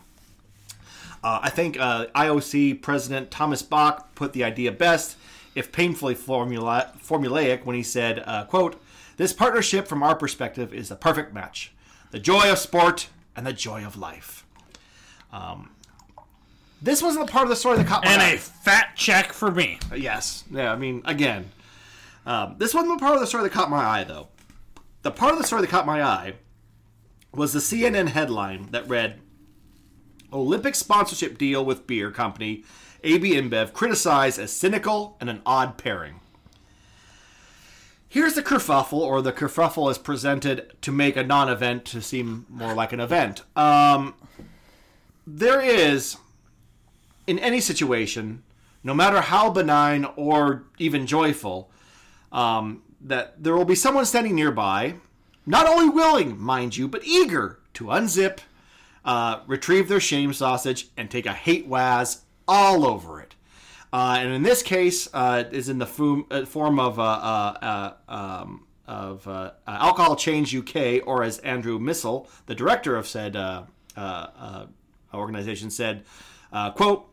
[1.21, 5.17] Uh, I think uh, IOC President Thomas Bach put the idea best,
[5.55, 8.81] if painfully formula- formulaic, when he said, uh, "quote
[9.17, 11.73] This partnership, from our perspective, is a perfect match:
[12.11, 14.45] the joy of sport and the joy of life."
[15.31, 15.71] Um,
[16.81, 18.29] this wasn't the part of the story that caught my eye and eye.
[18.31, 19.79] a fat check for me.
[19.95, 20.45] Yes.
[20.49, 21.51] Yeah, I mean, again,
[22.25, 24.29] um, this wasn't the part of the story that caught my eye, though.
[25.01, 26.35] The part of the story that caught my eye
[27.33, 29.19] was the CNN headline that read
[30.31, 32.63] Olympic sponsorship deal with beer company
[33.03, 36.19] AB InBev criticized as cynical and an odd pairing.
[38.11, 42.47] Here's the kerfuffle, or the kerfuffle is presented to make a non event to seem
[42.49, 43.43] more like an event.
[43.55, 44.15] Um,
[45.27, 46.17] there is
[47.27, 48.41] in any situation,
[48.83, 51.69] no matter how benign or even joyful,
[52.31, 54.95] um, that there will be someone standing nearby,
[55.45, 58.39] not only willing, mind you, but eager to unzip,
[59.05, 63.28] uh, retrieve their shame sausage, and take a hate waz all over it.
[63.91, 67.93] Uh, and in this case, uh, is in the form, uh, form of uh, uh,
[68.07, 69.27] uh, um, of
[69.67, 73.35] Alcohol Change UK, or as Andrew Misell, the director of said
[75.13, 76.05] organization, said,
[76.75, 77.05] "quote."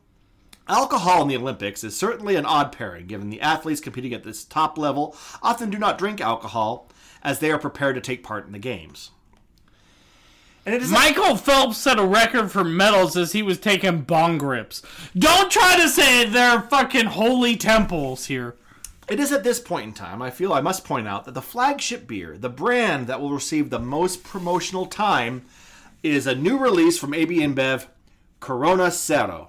[0.68, 4.42] Alcohol in the Olympics is certainly an odd pairing, given the athletes competing at this
[4.42, 6.90] top level often do not drink alcohol
[7.22, 9.12] as they are prepared to take part in the games.
[10.66, 14.36] And it is Michael Phelps set a record for medals as he was taking bong
[14.36, 14.82] grips.
[15.16, 18.56] Don't try to say they're fucking holy temples here.
[19.08, 21.40] It is at this point in time, I feel I must point out that the
[21.40, 25.44] flagship beer, the brand that will receive the most promotional time,
[26.02, 27.86] is a new release from AB InBev,
[28.40, 29.48] Corona Cero,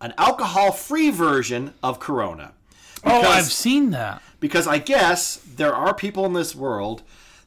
[0.00, 2.52] an alcohol-free version of Corona.
[3.04, 4.22] Oh, I've seen that.
[4.40, 7.02] because I guess there are people in this world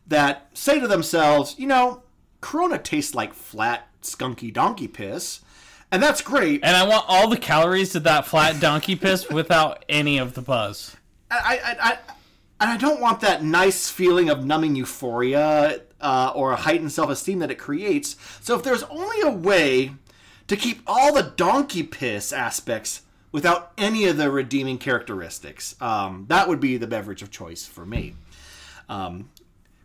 [0.07, 2.01] that say to themselves, you know,
[2.41, 5.41] Corona tastes like flat, skunky donkey piss,
[5.91, 6.63] and that's great.
[6.63, 10.41] And I want all the calories of that flat donkey piss without any of the
[10.41, 10.95] buzz.
[11.31, 11.97] I, I, I,
[12.59, 17.39] and I don't want that nice feeling of numbing euphoria uh, or a heightened self-esteem
[17.39, 18.15] that it creates.
[18.41, 19.93] So if there's only a way
[20.47, 26.47] to keep all the donkey piss aspects without any of the redeeming characteristics, um, that
[26.47, 28.15] would be the beverage of choice for me.
[28.89, 29.29] Um,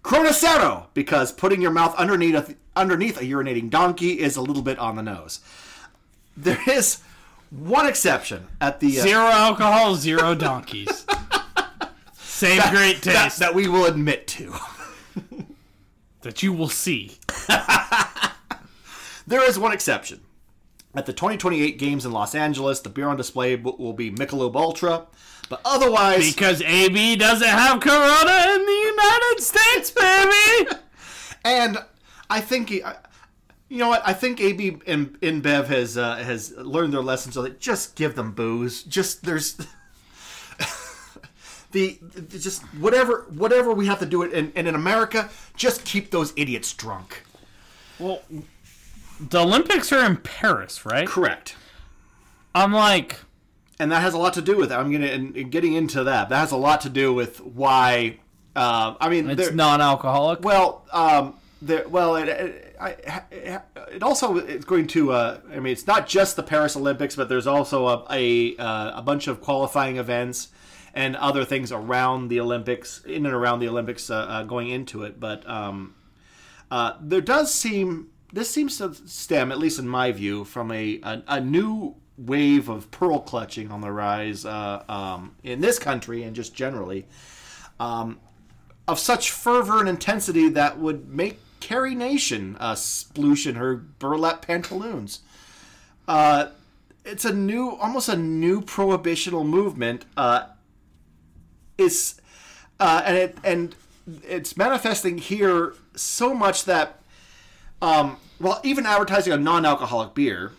[0.02, 4.62] Corona Cero, because putting your mouth underneath a, underneath a urinating donkey is a little
[4.62, 5.40] bit on the nose.
[6.36, 6.98] There is
[7.50, 11.06] one exception at the uh, Zero alcohol, zero donkeys.
[12.14, 14.54] Same great that, taste that we will admit to.
[16.22, 17.18] that you will see.
[19.26, 20.20] There is one exception.
[20.94, 25.06] At the 2028 games in Los Angeles, the beer on display will be Michelob Ultra,
[25.52, 30.78] but otherwise, Because AB doesn't have Corona in the United States, baby!
[31.44, 31.76] and
[32.30, 32.76] I think he,
[33.68, 34.02] you know what?
[34.06, 38.14] I think AB and InBev has uh, has learned their lesson, so that just give
[38.14, 38.82] them booze.
[38.84, 39.54] Just there's
[41.72, 45.84] the, the- just whatever whatever we have to do it, and, and in America, just
[45.84, 47.24] keep those idiots drunk.
[47.98, 48.22] well,
[49.20, 51.06] the Olympics are in Paris, right?
[51.06, 51.56] Correct.
[52.54, 53.18] I'm like,
[53.78, 54.74] and that has a lot to do with it.
[54.74, 56.28] I'm gonna and, getting into that.
[56.28, 58.18] That has a lot to do with why.
[58.54, 60.44] Uh, I mean, it's non-alcoholic.
[60.44, 62.90] well, um, there, well, it, it, I,
[63.92, 65.12] it also is going to.
[65.12, 68.98] Uh, I mean, it's not just the Paris Olympics, but there's also a a, uh,
[68.98, 70.48] a bunch of qualifying events
[70.94, 75.04] and other things around the Olympics, in and around the Olympics, uh, uh, going into
[75.04, 75.18] it.
[75.18, 75.94] But um,
[76.70, 81.00] uh, there does seem this seems to stem, at least in my view, from a
[81.02, 86.22] a, a new wave of pearl clutching on the rise uh, um, in this country
[86.22, 87.06] and just generally
[87.80, 88.18] um,
[88.86, 94.46] of such fervor and intensity that would make Carrie Nation uh, sploosh in her burlap
[94.46, 95.20] pantaloons.
[96.06, 96.48] Uh,
[97.04, 100.04] it's a new, almost a new prohibitional movement.
[100.16, 100.46] Uh,
[101.78, 102.20] is
[102.80, 103.74] uh, and it and
[104.24, 107.00] it's manifesting here so much that
[107.80, 110.52] um, well, even advertising a non-alcoholic beer,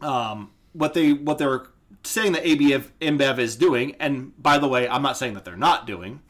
[0.00, 1.66] um, what they what they're
[2.04, 5.56] saying that ABF InBev is doing, and by the way, I'm not saying that they're
[5.56, 6.20] not doing,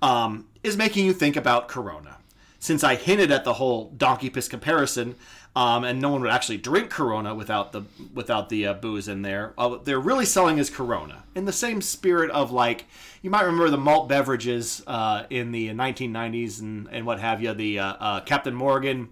[0.00, 2.18] um, is making you think about Corona.
[2.58, 5.14] Since I hinted at the whole donkey piss comparison,
[5.54, 7.82] um, and no one would actually drink Corona without the
[8.12, 9.54] without the uh, booze in there.
[9.56, 12.84] Uh, they're really selling as Corona in the same spirit of like
[13.22, 17.52] you might remember the malt beverages uh, in the 1990s and, and what have you,
[17.54, 19.08] the uh, uh, Captain Morgan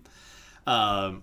[0.67, 1.23] um,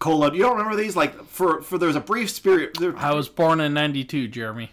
[0.00, 0.32] cola.
[0.34, 0.96] You don't remember these?
[0.96, 2.76] Like for for there was a brief spirit.
[2.78, 4.72] There, I was born in '92, Jeremy.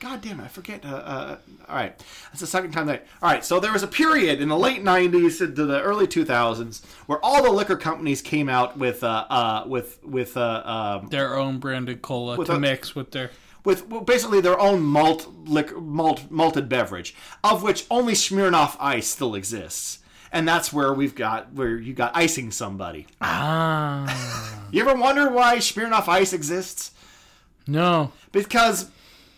[0.00, 0.84] God damn it, I forget.
[0.84, 1.36] Uh, uh,
[1.66, 1.96] all right,
[2.26, 3.06] that's the second time that.
[3.22, 6.84] All right, so there was a period in the late '90s to the early 2000s
[7.06, 11.38] where all the liquor companies came out with uh, uh, with with uh, um, Their
[11.38, 13.30] own branded cola to a- mix with their.
[13.64, 19.06] with well, basically their own malt liquor, malt malted beverage, of which only Smirnoff Ice
[19.08, 20.00] still exists.
[20.34, 23.06] And that's where we've got where you got icing somebody.
[23.20, 26.90] Ah, You ever wonder why Smirnoff Ice exists?
[27.68, 28.12] no.
[28.32, 28.90] because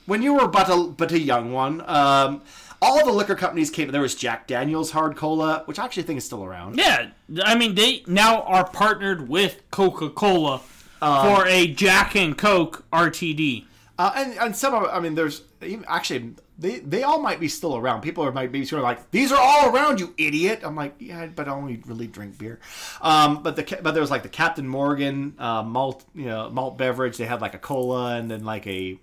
[0.07, 2.41] when you were but a but a young one, um,
[2.81, 3.91] all the liquor companies came.
[3.91, 6.79] There was Jack Daniel's Hard Cola, which I actually think is still around.
[6.79, 7.11] Yeah,
[7.45, 10.61] I mean they now are partnered with Coca Cola
[11.01, 13.65] for a Jack and Coke RTD.
[13.99, 17.49] Uh, and and some of I mean, there's even, actually they they all might be
[17.49, 18.01] still around.
[18.01, 20.61] People are might be sort of like these are all around, you idiot.
[20.63, 22.59] I'm like, yeah, but I only really drink beer.
[23.03, 26.79] Um, but the but there was like the Captain Morgan uh, malt you know malt
[26.79, 27.17] beverage.
[27.17, 28.99] They had like a cola and then like a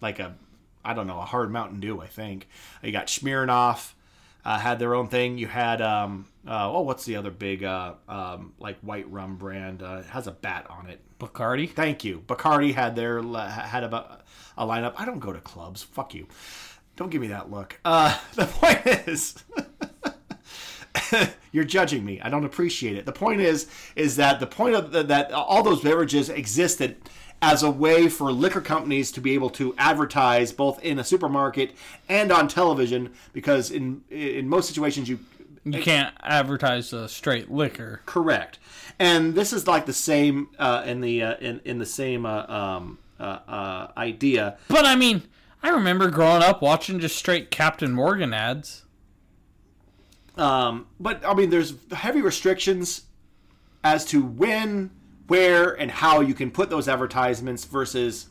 [0.00, 0.34] like a
[0.84, 2.00] I don't know a hard Mountain Dew.
[2.00, 2.48] I think
[2.82, 3.92] you got Smirnoff.
[4.44, 5.36] uh, had their own thing.
[5.38, 9.82] You had um, uh, oh, what's the other big uh, um, like white rum brand?
[9.82, 11.00] Uh, it has a bat on it.
[11.18, 11.68] Bacardi.
[11.68, 12.22] Thank you.
[12.26, 14.22] Bacardi had their had a,
[14.56, 14.94] a lineup.
[14.96, 15.82] I don't go to clubs.
[15.82, 16.26] Fuck you.
[16.98, 17.78] Don't give me that look.
[17.84, 19.36] Uh, the point is.
[21.52, 22.20] You're judging me.
[22.20, 23.06] I don't appreciate it.
[23.06, 26.96] The point is, is that the point of the, that all those beverages existed
[27.40, 31.72] as a way for liquor companies to be able to advertise both in a supermarket
[32.08, 35.20] and on television, because in in most situations you
[35.64, 38.02] You can't advertise a straight liquor.
[38.06, 38.58] correct,
[38.98, 42.44] and this is like the same uh, in the uh, in in the same uh,
[42.48, 44.58] um, uh, uh, idea.
[44.66, 45.22] But I mean,
[45.62, 48.84] I remember growing up watching just straight Captain Morgan ads.
[50.36, 53.02] Um, but I mean, there's heavy restrictions
[53.82, 54.90] as to when,
[55.26, 58.28] where, and how you can put those advertisements versus,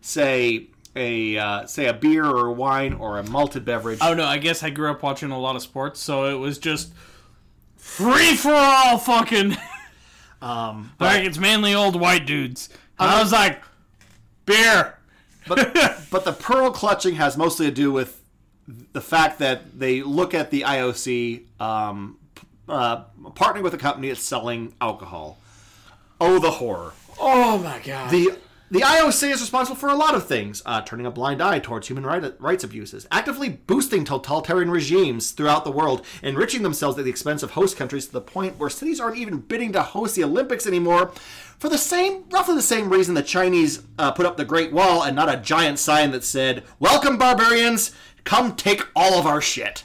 [0.00, 3.98] say, a uh, say a beer or a wine or a malted beverage.
[4.00, 6.58] Oh no, I guess I grew up watching a lot of sports, so it was
[6.58, 6.92] just
[7.76, 9.56] free for all fucking
[10.40, 12.68] Um, like it's mainly old white dudes.
[12.98, 13.62] And I was like,
[14.46, 14.97] beer.
[15.48, 15.74] But
[16.10, 18.22] but the pearl clutching has mostly to do with
[18.92, 22.18] the fact that they look at the IOC um,
[22.68, 25.38] uh, partnering with a company that's selling alcohol.
[26.20, 26.92] Oh, the horror!
[27.18, 28.10] Oh my god.
[28.10, 28.38] The
[28.70, 31.88] the IOC is responsible for a lot of things, uh, turning a blind eye towards
[31.88, 37.10] human right, rights abuses, actively boosting totalitarian regimes throughout the world, enriching themselves at the
[37.10, 40.24] expense of host countries to the point where cities aren't even bidding to host the
[40.24, 41.12] Olympics anymore,
[41.58, 45.02] for the same, roughly the same reason the Chinese uh, put up the Great Wall
[45.02, 47.92] and not a giant sign that said "Welcome, barbarians!
[48.24, 49.84] Come take all of our shit."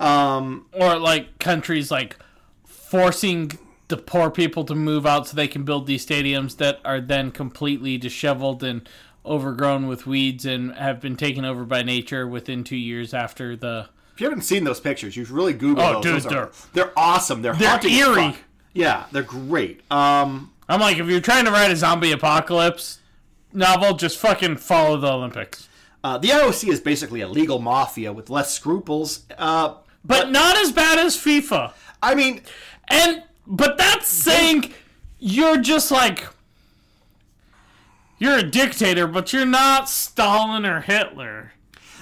[0.00, 2.16] Um, or like countries like
[2.64, 3.52] forcing
[3.88, 7.30] the poor people to move out so they can build these stadiums that are then
[7.30, 8.88] completely disheveled and
[9.26, 13.88] overgrown with weeds and have been taken over by nature within two years after the
[14.14, 16.02] if you haven't seen those pictures, you should really Google Oh, those.
[16.02, 17.42] dude, Those are- they're- they're awesome.
[17.42, 18.14] They're, They're eerie.
[18.32, 18.36] fuck.
[18.72, 19.80] Yeah, they're great.
[19.92, 22.98] Um, I'm like, if you're trying to write a zombie apocalypse
[23.52, 25.68] novel, just fucking follow the Olympics.
[26.04, 29.24] Uh, the IOC is basically a legal mafia with less scruples.
[29.36, 31.72] Uh, But not as bad as FIFA.
[32.02, 32.42] I mean,
[32.88, 34.72] And but that's saying
[35.18, 36.26] you're just like
[38.18, 41.52] you're a dictator, but you're not Stalin or Hitler.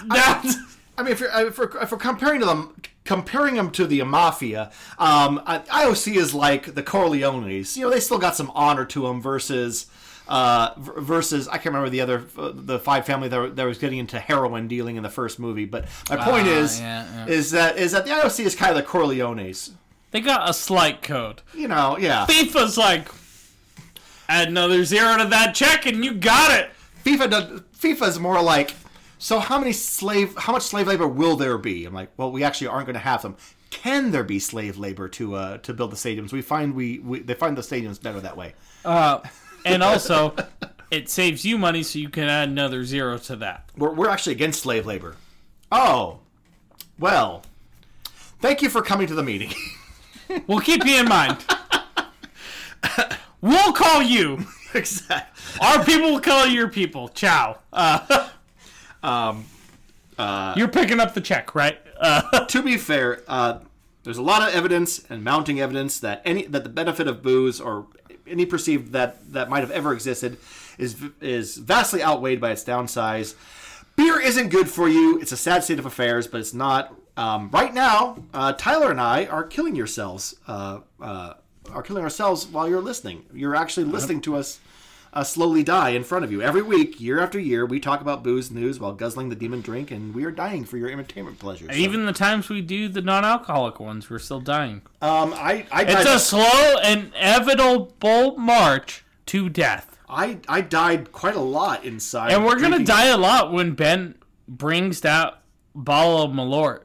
[0.07, 0.57] That's
[0.99, 2.75] I mean, if you're, if we're, if we're comparing to them,
[3.07, 7.77] comparing them to the mafia, um, IOC is like the Corleones.
[7.77, 9.87] You know, they still got some honor to them versus.
[10.29, 14.01] Uh, versus, I can't remember the other, uh, the five family that, that was getting
[14.01, 15.67] into heroin dealing in the first movie.
[15.67, 17.33] But my point Ah, is, yeah, yeah.
[17.33, 19.71] is that is that the IOC is kind of the Corleones.
[20.11, 21.43] they got a slight code.
[21.55, 22.27] You know, yeah.
[22.27, 23.07] FIFA's like
[24.29, 26.71] add another zero to that check and you got it.
[27.05, 28.75] FIFA does, FIFA is more like,
[29.19, 31.85] so how many slave, how much slave labor will there be?
[31.85, 33.37] I'm like, well, we actually aren't going to have them.
[33.71, 36.33] Can there be slave labor to uh, to build the stadiums?
[36.33, 38.55] We find we, we they find the stadiums better that way.
[38.85, 39.21] Uh,
[39.65, 40.35] and also,
[40.91, 43.69] it saves you money, so you can add another zero to that.
[43.77, 45.17] We're, we're actually against slave labor.
[45.73, 46.21] Oh,
[46.99, 47.43] well,
[48.41, 49.53] thank you for coming to the meeting.
[50.49, 51.39] We'll keep you in mind.
[53.41, 54.45] We'll call you.
[54.75, 55.43] exactly.
[55.61, 57.09] Our people will call your people.
[57.09, 57.59] Ciao.
[57.73, 58.29] Uh,
[59.03, 59.45] Um,
[60.57, 61.79] you're picking up the check, right?
[61.99, 63.59] Uh, to be fair, uh,
[64.05, 67.61] there's a lot of evidence and mounting evidence that any that the benefit of booze
[67.61, 67.87] or
[68.27, 70.39] any perceived that that might have ever existed
[70.79, 73.35] is is vastly outweighed by its downsides.
[73.97, 75.19] Beer isn't good for you.
[75.21, 76.95] It's a sad state of affairs, but it's not.
[77.17, 80.37] Um, right now, uh, Tyler and I are killing yourselves.
[80.47, 81.35] Uh, uh,
[81.73, 83.25] are killing ourselves while you're listening.
[83.33, 84.61] You're actually listening to us
[85.17, 87.65] uh, slowly die in front of you every week, year after year.
[87.65, 90.77] We talk about booze news while guzzling the demon drink, and we are dying for
[90.77, 91.67] your entertainment pleasure.
[91.69, 94.83] So- even the times we do the non-alcoholic ones, we're still dying.
[95.01, 99.99] Um, I I It's died, a slow and inevitable march to death.
[100.09, 102.33] I I died quite a lot inside.
[102.33, 105.41] And we're gonna die a lot when Ben brings that
[105.75, 106.83] bottle of Malort.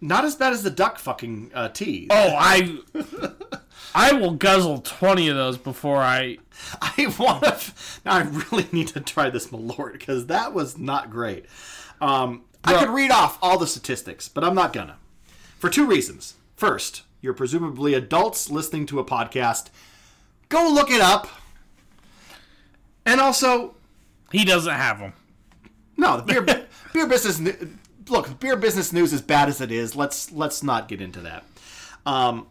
[0.00, 2.06] Not as bad as the duck fucking uh, tea.
[2.08, 2.78] Oh, I,
[3.94, 6.38] I will guzzle twenty of those before I.
[6.82, 7.72] I want to.
[8.04, 11.46] Now I really need to try this Malort because that was not great.
[12.00, 14.96] Um, I could read off all the statistics, but I'm not gonna.
[15.58, 16.34] For two reasons.
[16.56, 19.68] First, you're presumably adults listening to a podcast.
[20.48, 21.28] Go look it up.
[23.06, 23.74] And also,
[24.30, 25.12] He doesn't have them.
[25.96, 26.42] No, the beer
[26.92, 27.40] beer business.
[28.08, 29.96] Look, beer business news as bad as it is.
[29.96, 31.44] Let's let's not get into that.
[32.06, 32.46] Um,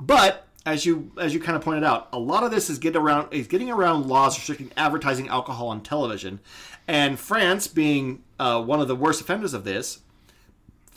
[0.00, 3.00] but as you as you kind of pointed out, a lot of this is getting
[3.00, 6.40] around is getting around laws restricting advertising alcohol on television,
[6.88, 10.00] and France being uh, one of the worst offenders of this.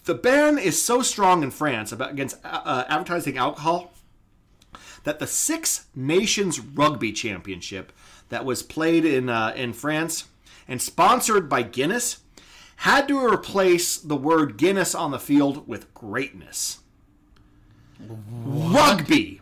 [0.05, 3.93] The ban is so strong in France about against uh, advertising alcohol
[5.03, 7.91] that the Six Nations Rugby Championship
[8.29, 10.27] that was played in uh, in France
[10.67, 12.19] and sponsored by Guinness
[12.77, 16.79] had to replace the word Guinness on the field with greatness.
[17.99, 19.41] Rugby.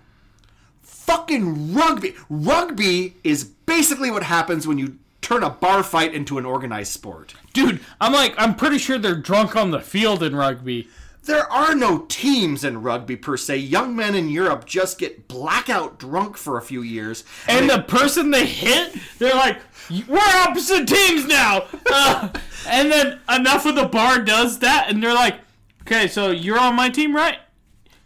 [0.82, 2.16] Fucking rugby.
[2.30, 7.34] Rugby is basically what happens when you turn a bar fight into an organized sport.
[7.54, 10.88] Dude, I'm like, I'm pretty sure they're drunk on the field in rugby.
[11.24, 13.58] There are no teams in rugby per se.
[13.58, 17.26] Young men in Europe just get blackout drunk for a few years.
[17.50, 19.60] And the person they hit, they're like,
[20.08, 21.66] we're opposite teams now.
[21.90, 22.30] Uh,
[22.68, 25.36] and then enough of the bar does that, and they're like,
[25.82, 27.38] okay, so you're on my team, right?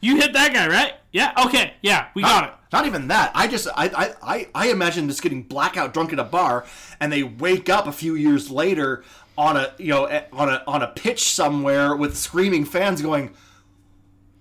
[0.02, 0.94] You hit that guy, right?
[1.12, 1.34] Yeah.
[1.46, 1.74] Okay.
[1.82, 2.54] Yeah, we got it.
[2.74, 3.32] Not even that.
[3.36, 6.66] I just I, I, I, I imagine this getting blackout drunk at a bar,
[7.00, 9.04] and they wake up a few years later
[9.38, 13.32] on a you know eh, on a on a pitch somewhere with screaming fans going,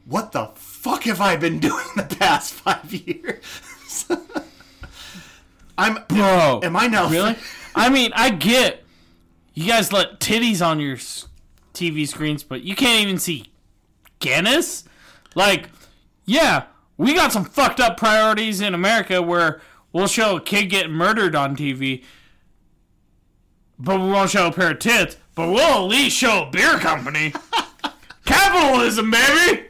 [0.06, 4.06] "What the fuck have I been doing the past five years?"
[5.78, 7.36] I'm Bro, Am I now really?
[7.74, 8.84] I mean, I get
[9.54, 10.96] you guys let titties on your
[11.74, 13.46] TV screens, but you can't even see
[14.20, 14.84] Guinness.
[15.34, 15.68] Like,
[16.24, 16.64] yeah,
[16.96, 19.60] we got some fucked up priorities in America where
[19.92, 22.04] we'll show a kid getting murdered on TV,
[23.78, 25.16] but we won't show a pair of tits.
[25.34, 27.32] But we'll at least show a beer company.
[28.26, 29.68] Capitalism, baby.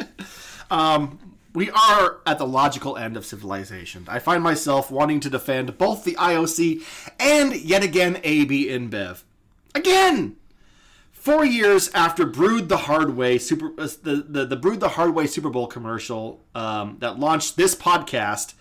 [0.71, 1.19] Um,
[1.55, 4.05] we are at the logical end of civilization.
[4.09, 6.83] I find myself wanting to defend both the IOC
[7.19, 9.23] and yet again AB InBev.
[9.75, 10.37] Again!
[11.21, 15.15] Four years after Brewed the Hard Way Super uh, the, the, the Brewed the Hard
[15.15, 18.55] Way Super Bowl commercial um, that launched this podcast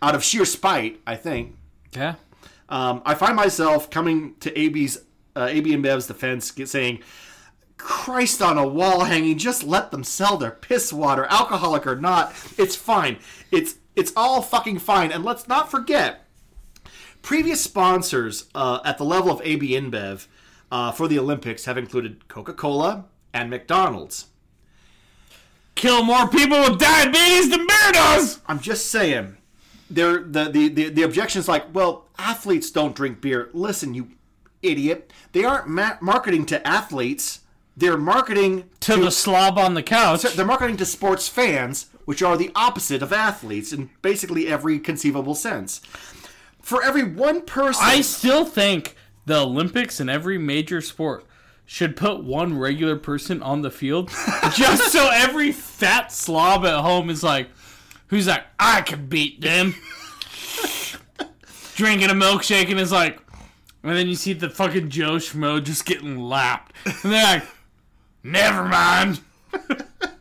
[0.00, 1.56] out of sheer spite, I think.
[1.92, 2.14] Yeah.
[2.70, 4.96] Um, I find myself coming to AB's
[5.36, 7.00] uh, AB InBev's defense, saying,
[7.76, 12.34] Christ on a wall hanging, just let them sell their piss water, alcoholic or not.
[12.56, 13.18] It's fine.
[13.50, 15.12] It's it's all fucking fine.
[15.12, 16.26] And let's not forget,
[17.20, 20.26] previous sponsors uh, at the level of AB InBev
[20.70, 24.26] uh, for the Olympics have included Coca-Cola and McDonald's.
[25.74, 28.40] Kill more people with diabetes than beer does.
[28.46, 29.36] I'm just saying.
[29.90, 33.50] There, the, the, the, the objection is like, well, athletes don't drink beer.
[33.52, 34.10] Listen, you
[34.62, 35.12] idiot.
[35.32, 37.40] They aren't ma- marketing to athletes.
[37.76, 40.22] They're marketing To the slob on the couch.
[40.22, 45.34] they're marketing to sports fans, which are the opposite of athletes in basically every conceivable
[45.34, 45.82] sense.
[46.62, 48.95] For every one person, I still think
[49.26, 51.24] the Olympics and every major sport
[51.66, 54.08] should put one regular person on the field
[54.54, 57.48] just so every fat slob at home is like,
[58.06, 59.74] who's like, I could beat them.
[61.74, 63.20] Drinking a milkshake and is like,
[63.82, 66.72] and then you see the fucking Joe Schmo just getting lapped.
[66.84, 67.44] And they're like,
[68.22, 69.20] never mind.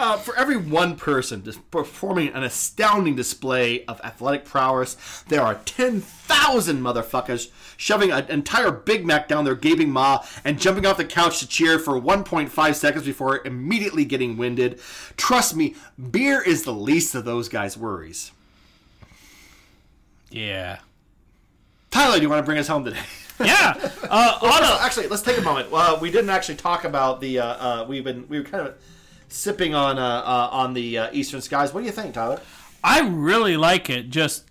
[0.00, 4.96] uh, for every one person performing an astounding display of athletic prowess,
[5.28, 10.58] there are ten thousand motherfuckers shoving an entire Big Mac down their gaping maw and
[10.58, 14.80] jumping off the couch to cheer for 1.5 seconds before immediately getting winded.
[15.16, 15.74] Trust me,
[16.10, 18.32] beer is the least of those guys' worries.
[20.30, 20.80] Yeah.
[21.90, 23.00] Tyler, do you want to bring us home today?
[23.42, 23.72] Yeah.
[24.02, 25.72] Uh, on a, actually, let's take a moment.
[25.72, 27.38] Uh, we didn't actually talk about the.
[27.38, 28.74] Uh, uh, we've been we were kind of
[29.30, 31.72] sipping on uh, uh, on the uh, Eastern Skies.
[31.72, 32.40] What do you think, Tyler?
[32.84, 34.10] I really like it.
[34.10, 34.44] Just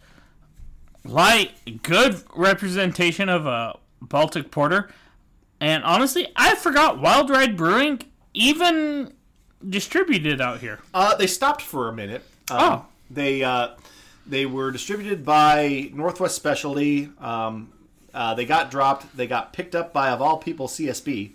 [1.04, 1.52] light,
[1.84, 4.90] good representation of a Baltic porter.
[5.62, 8.02] And honestly, I forgot Wild Ride Brewing
[8.34, 9.14] even
[9.68, 10.80] distributed out here.
[10.94, 12.24] Uh, they stopped for a minute.
[12.50, 12.86] Um, Oh.
[13.12, 13.70] They uh,
[14.28, 17.10] they were distributed by Northwest Specialty.
[17.20, 17.74] Um,
[18.14, 19.18] uh, they got dropped.
[19.18, 21.32] They got picked up by of all people CSB.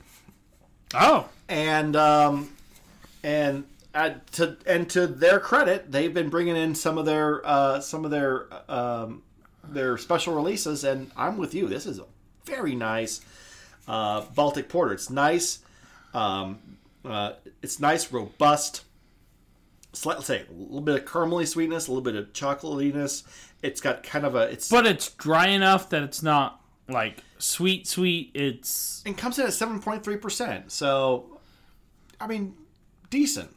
[0.95, 2.53] Oh, and um,
[3.24, 3.64] and
[3.94, 8.04] uh, to and to their credit, they've been bringing in some of their uh, some
[8.04, 9.22] of their um,
[9.66, 11.66] their special releases, and I'm with you.
[11.66, 12.04] This is a
[12.44, 13.22] very nice
[13.88, 14.92] uh, Baltic Porter.
[14.92, 15.60] It's nice.
[16.12, 16.58] Um,
[17.04, 18.84] uh, it's nice, robust.
[19.94, 23.22] Slight, let's say a little bit of caramely sweetness, a little bit of chocolatiness.
[23.62, 27.86] It's got kind of a it's but it's dry enough that it's not like sweet,
[27.86, 28.32] sweet.
[28.34, 30.72] It's and comes in at seven point three percent.
[30.72, 31.38] So,
[32.20, 32.54] I mean,
[33.11, 33.55] decent.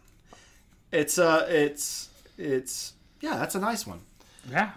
[0.91, 4.02] It's uh, it's it's yeah, that's a nice one.
[4.50, 4.72] yeah,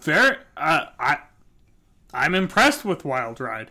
[0.00, 0.36] very.
[0.56, 1.18] Uh, I
[2.14, 3.70] I'm impressed with Wild Ride.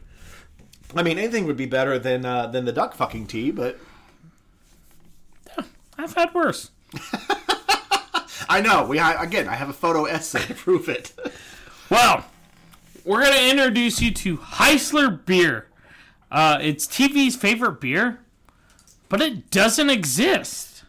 [0.95, 3.79] I mean, anything would be better than uh, than the duck fucking tea, but
[5.97, 6.71] I've had worse.
[8.47, 9.47] I know we I, again.
[9.47, 11.13] I have a photo essay to prove it.
[11.87, 12.25] Well,
[13.03, 15.67] we're gonna introduce you to Heisler beer.
[16.31, 18.21] Uh, it's TV's favorite beer.
[19.09, 20.83] But it doesn't exist.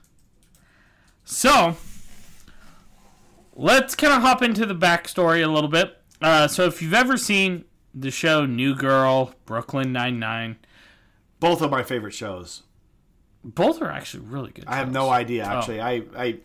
[1.25, 1.77] So,
[3.55, 5.97] let's kind of hop into the backstory a little bit.
[6.21, 7.65] Uh, so, if you've ever seen
[7.95, 10.57] the show New Girl, Brooklyn Nine Nine,
[11.41, 12.63] Both of my favorite shows.
[13.45, 14.65] both are actually really good.
[14.67, 15.81] I have no idea actually.
[15.81, 16.37] I I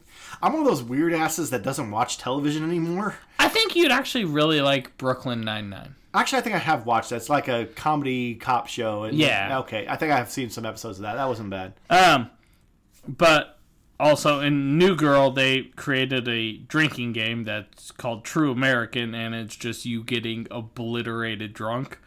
[0.41, 3.15] I'm one of those weird asses that doesn't watch television anymore.
[3.39, 5.95] I think you'd actually really like Brooklyn Nine Nine.
[6.13, 7.17] Actually, I think I have watched that.
[7.17, 9.03] It's like a comedy cop show.
[9.03, 9.59] And, Yeah.
[9.59, 9.85] Okay.
[9.87, 11.15] I think I have seen some episodes of that.
[11.15, 11.73] That wasn't bad.
[11.89, 12.29] Um,
[13.07, 13.59] but
[13.99, 19.55] also in New Girl, they created a drinking game that's called True American, and it's
[19.55, 21.99] just you getting obliterated drunk.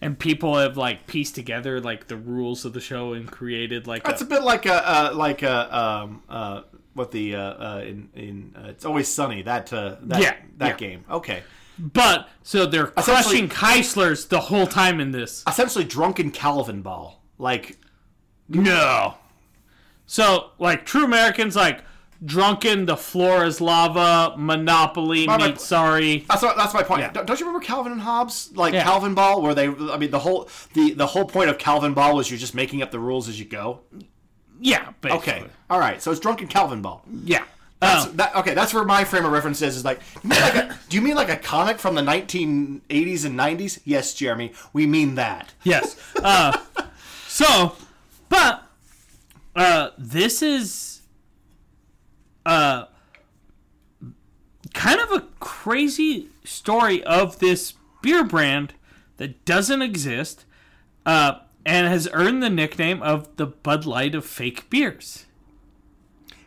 [0.00, 4.06] And people have like pieced together like the rules of the show and created like
[4.06, 7.82] It's a, a bit like a uh, like a um uh what the uh, uh
[7.84, 10.88] in in uh, it's always sunny that uh that Yeah, that yeah.
[10.88, 11.04] game.
[11.10, 11.42] Okay.
[11.78, 15.44] But so they're crushing Heislers the whole time in this.
[15.46, 17.22] Essentially, drunken Calvin ball.
[17.38, 17.78] Like
[18.48, 19.14] No.
[20.06, 21.82] So like True Americans like
[22.24, 26.24] drunken, the floor is lava, Monopoly, my- sorry.
[26.28, 27.12] That's what, that's my point.
[27.12, 28.52] Don't, don't you remember Calvin and Hobbes?
[28.54, 28.84] Like Yeah.
[28.84, 32.16] Calvin Ball, where they, I mean, the whole the the whole point of Calvin Ball
[32.16, 33.80] was you're just making up the rules as you go.
[34.58, 35.32] Yeah, basically.
[35.34, 36.00] Okay, all right.
[36.00, 37.02] So it's drunken Calvin Ball.
[37.24, 37.44] Yeah.
[37.80, 38.10] That's, Oh.
[38.12, 39.76] that, okay, that's where my frame of reference is.
[39.76, 43.38] Is like, you like a, do you mean like a comic from the 1980s and
[43.38, 43.80] 90s?
[43.84, 45.52] Yes, Jeremy, we mean that.
[45.62, 45.96] Yes.
[46.22, 46.56] Uh,
[47.28, 47.76] so,
[48.30, 48.64] but
[49.54, 51.02] uh, this is
[52.46, 52.86] uh,
[54.72, 58.72] kind of a crazy story of this beer brand
[59.18, 60.44] that doesn't exist
[61.04, 65.25] uh, and has earned the nickname of the Bud Light of fake beers.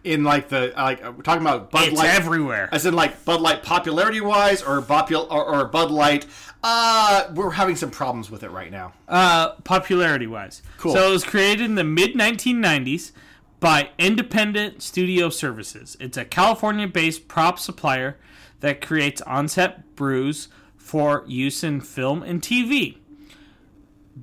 [0.03, 2.69] In like the like we're talking about Bud It's Light, everywhere.
[2.71, 6.25] as in like Bud Light popularity wise, or Bopul- or, or Bud Light.
[6.63, 8.93] Uh, we're having some problems with it right now.
[9.07, 10.61] uh, popularity wise.
[10.77, 10.93] Cool.
[10.93, 13.11] So it was created in the mid 1990s
[13.59, 15.97] by Independent Studio Services.
[15.99, 18.17] It's a California based prop supplier
[18.61, 20.47] that creates on-set brews
[20.77, 22.97] for use in film and TV.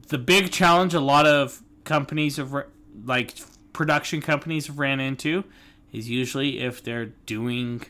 [0.09, 2.55] The big challenge a lot of companies have,
[3.05, 3.35] like
[3.73, 5.45] production companies, have ran into
[5.97, 7.83] is usually if they're doing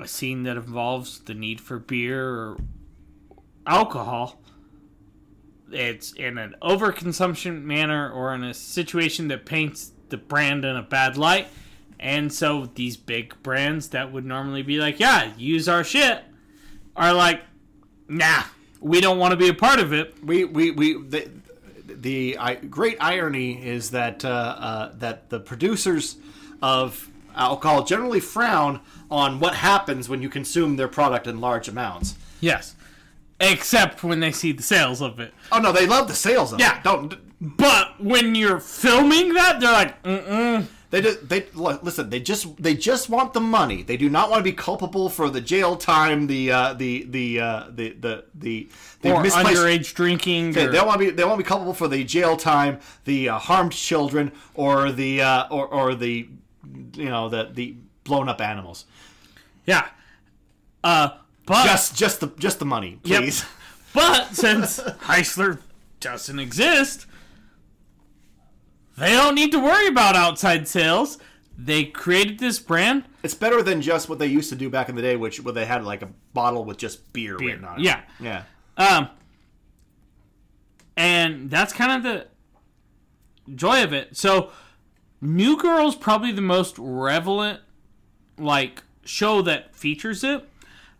[0.00, 2.58] a scene that involves the need for beer or
[3.66, 4.40] alcohol
[5.72, 10.82] it's in an overconsumption manner or in a situation that paints the brand in a
[10.82, 11.48] bad light.
[12.00, 16.22] And so these big brands that would normally be like, yeah, use our shit,
[16.96, 17.42] are like,
[18.06, 18.44] nah,
[18.80, 20.14] we don't want to be a part of it.
[20.24, 21.28] we we we the,
[21.86, 26.16] the I, great irony is that uh, uh, that the producers
[26.62, 28.80] of alcohol generally frown
[29.10, 32.16] on what happens when you consume their product in large amounts.
[32.40, 32.74] Yes.
[33.40, 35.32] Except when they see the sales of it.
[35.52, 36.78] Oh no, they love the sales of Yeah.
[36.78, 36.84] it.
[36.84, 40.66] Don't But when you're filming that, they're like, mm-mm.
[40.90, 42.10] they just they look, listen?
[42.10, 43.84] They just they just want the money.
[43.84, 47.38] They do not want to be culpable for the jail time, the uh, the the
[47.40, 48.68] uh, the the the,
[49.02, 50.50] the Or misplaced underage drinking.
[50.52, 51.10] They, or- they don't want to be.
[51.12, 55.46] They won't be culpable for the jail time, the uh, harmed children, or the uh,
[55.48, 56.28] or or the
[56.94, 58.84] you know the the blown up animals.
[59.66, 59.88] yeah.
[60.84, 61.10] Uh,
[61.46, 63.20] but Just just the just the money, Yep.
[63.22, 63.44] please.
[63.94, 65.60] But since Heisler
[65.98, 67.06] doesn't exist,
[68.98, 71.18] they don't need to worry about outside sales.
[71.56, 73.04] They created this brand.
[73.22, 75.54] It's better than just what they used to do back in the day, which where
[75.54, 77.84] they had like a bottle with just beer, written on it.
[77.84, 78.02] Yeah.
[78.20, 78.42] yeah.
[78.76, 79.08] Um,
[80.96, 82.26] and that's kind of the
[83.54, 84.16] joy of it.
[84.16, 84.50] So,
[85.20, 87.60] New Girl's probably the most relevant,
[88.38, 90.48] like, show that features it.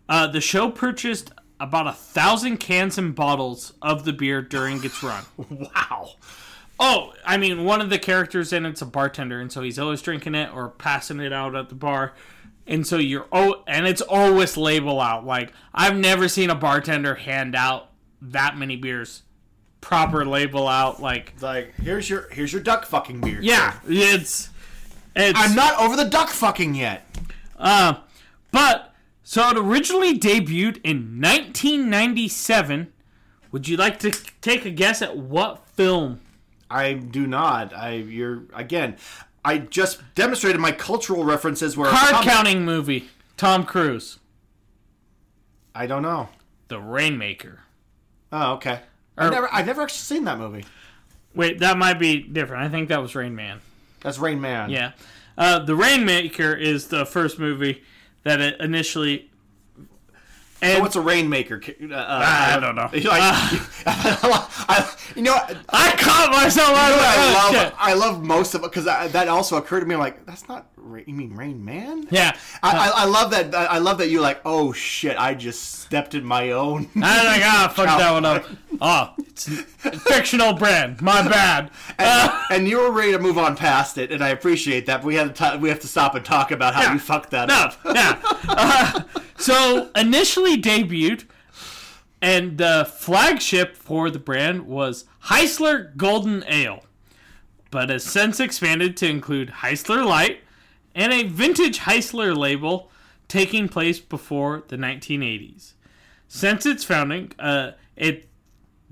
[0.09, 5.03] Uh, the show purchased about a thousand cans and bottles of the beer during its
[5.03, 5.25] run.
[5.37, 6.11] Wow.
[6.81, 10.01] Oh, I mean, one of the characters in it's a bartender, and so he's always
[10.01, 12.14] drinking it or passing it out at the bar.
[12.66, 15.25] And so you're oh, and it's always label out.
[15.27, 17.91] Like I've never seen a bartender hand out
[18.21, 19.23] that many beers,
[19.81, 21.01] proper label out.
[21.01, 23.39] Like like here's your here's your duck fucking beer.
[23.41, 24.51] yeah, it's
[25.16, 27.05] it's I'm not over the duck fucking yet.
[27.59, 27.95] Uh,
[28.53, 32.93] but so it originally debuted in 1997.
[33.51, 34.11] Would you like to
[34.41, 36.20] take a guess at what film?
[36.70, 37.74] I do not.
[37.74, 38.97] I you're again.
[39.45, 43.09] I just demonstrated my cultural references where Card counting movie.
[43.37, 44.18] Tom Cruise.
[45.74, 46.29] I don't know.
[46.66, 47.61] The Rainmaker.
[48.33, 48.81] Oh, okay.
[49.19, 50.64] I've never I've never actually seen that movie.
[51.35, 52.64] Wait, that might be different.
[52.64, 53.61] I think that was Rain Man.
[54.01, 54.71] That's Rain Man.
[54.71, 54.93] Yeah.
[55.37, 57.83] Uh, the Rainmaker is the first movie
[58.25, 59.31] that it initially
[60.61, 61.61] So what's a rainmaker?
[61.64, 62.91] Uh, I don't know.
[62.93, 63.05] Like,
[63.87, 66.71] I, you know, I, I caught myself.
[66.71, 67.75] I was like, I oh, love.
[67.79, 69.95] I love most of it because that also occurred to me.
[69.95, 70.66] I'm like, that's not.
[71.07, 72.07] You mean Rain Man?
[72.11, 72.36] Yeah.
[72.62, 73.55] I, I, I love that.
[73.55, 76.89] I love that you're like, oh shit, I just stepped in my own.
[76.97, 78.45] I ah, fuck that one up.
[78.80, 79.51] Oh, it's a
[79.99, 81.03] fictional brand.
[81.03, 81.72] My bad.
[81.99, 84.99] and, and you were ready to move on past it, and I appreciate that.
[84.99, 85.51] But we had to.
[85.53, 86.93] T- we have to stop and talk about how Yeah.
[86.93, 87.76] you fucked that No, up.
[87.93, 88.20] yeah.
[88.49, 89.01] Uh,
[89.36, 91.24] so initially debuted,
[92.22, 96.84] and the flagship for the brand was Heisler Golden Ale,
[97.72, 100.41] but has since expanded to include Heisler Light
[100.95, 102.91] and a vintage Heisler label
[103.28, 105.72] taking place before the 1980s.
[106.26, 108.28] Since its founding, uh, it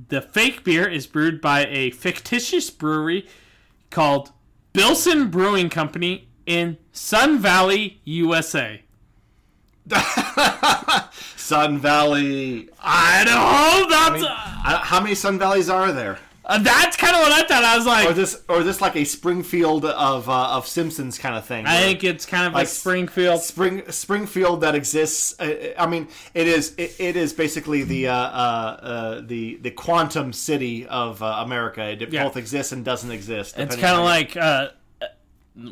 [0.09, 3.27] the fake beer is brewed by a fictitious brewery
[3.91, 4.33] called
[4.73, 8.83] Bilson Brewing Company in Sun Valley, USA.
[11.37, 12.69] Sun Valley.
[12.83, 13.89] Idaho.
[13.89, 16.19] That's I, how many Sun Valleys are there?
[16.49, 17.65] Uh, that's kind of what I thought.
[17.65, 21.35] I was like, Or this, or this like a Springfield of uh, of Simpsons kind
[21.35, 21.67] of thing.
[21.67, 23.41] I think it's kind of Like like Springfield.
[23.43, 25.39] Spring Springfield that exists.
[25.41, 29.71] Uh, I mean, it is it, it is basically the uh, uh, uh, the the
[29.73, 31.83] quantum city of uh, America.
[31.83, 32.25] It Yeah.
[32.25, 33.59] both exists and doesn't exist.
[33.59, 34.69] It's kind of like uh,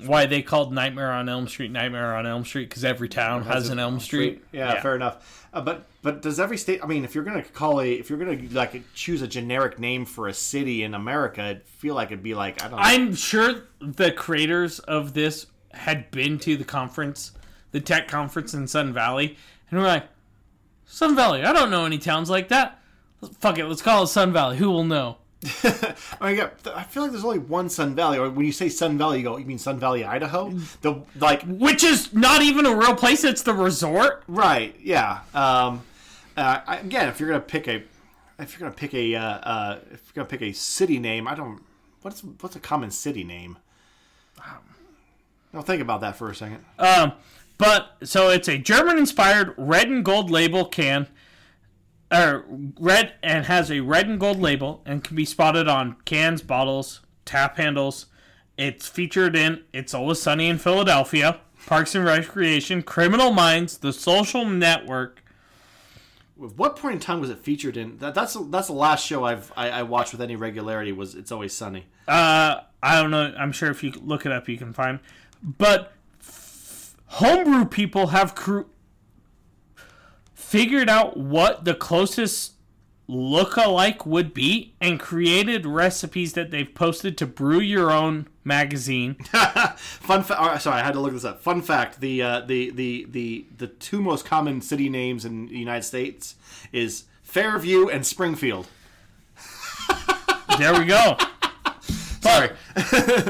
[0.07, 3.68] why they called Nightmare on Elm Street Nightmare on Elm Street because every town has
[3.68, 4.43] an Elm Street.
[4.51, 5.44] Yeah, fair enough.
[5.55, 6.81] Uh, but but does every state?
[6.83, 10.05] I mean, if you're gonna call a if you're gonna like choose a generic name
[10.05, 12.77] for a city in America, I feel like it'd be like I don't.
[12.77, 12.83] know.
[12.85, 17.33] I'm sure the creators of this had been to the conference,
[17.71, 19.37] the tech conference in Sun Valley,
[19.71, 20.09] and we're like,
[20.87, 21.45] Sun Valley.
[21.45, 22.81] I don't know any towns like that.
[23.39, 24.57] Fuck it, let's call it Sun Valley.
[24.57, 25.19] Who will know?
[26.21, 28.19] I, mean, yeah, I feel like there's only one Sun Valley.
[28.19, 30.51] Or when you say Sun Valley, you go, you mean Sun Valley, Idaho?
[30.81, 33.25] The like Which is not even a real place.
[33.25, 34.23] It's the resort.
[34.27, 34.75] Right.
[34.81, 35.21] Yeah.
[35.35, 35.83] Um,
[36.37, 37.83] uh, again, if you're gonna pick a,
[38.39, 41.35] if you're gonna pick a, uh, uh, if you're gonna pick a city name, I
[41.35, 41.63] don't.
[42.03, 43.59] What's what's a common city name?
[45.55, 46.65] Now think about that for a second.
[46.79, 47.13] Um,
[47.59, 51.07] but so it's a German-inspired red and gold label can,
[52.15, 52.45] or
[52.79, 57.01] red and has a red and gold label and can be spotted on cans, bottles,
[57.25, 58.07] tap handles.
[58.57, 64.45] It's featured in It's Always Sunny in Philadelphia, Parks and Recreation, Criminal Minds, The Social
[64.45, 65.23] Network.
[66.43, 67.99] At what point in time was it featured in?
[67.99, 70.93] That, that's that's the last show I've I, I watched with any regularity.
[70.93, 71.87] Was It's Always Sunny?
[72.07, 73.35] Uh, I don't know.
[73.39, 74.99] I'm sure if you look it up, you can find.
[75.43, 78.62] But f- homebrew people have cr-
[80.35, 82.53] figured out what the closest
[83.07, 89.14] look-alike would be and created recipes that they've posted to brew your own magazine.
[89.76, 90.62] Fun fact.
[90.62, 91.41] Sorry, I had to look this up.
[91.43, 95.59] Fun fact: the uh, the the the the two most common city names in the
[95.59, 96.37] United States
[96.72, 98.68] is Fairview and Springfield.
[100.59, 101.16] there we go.
[102.20, 102.51] Sorry.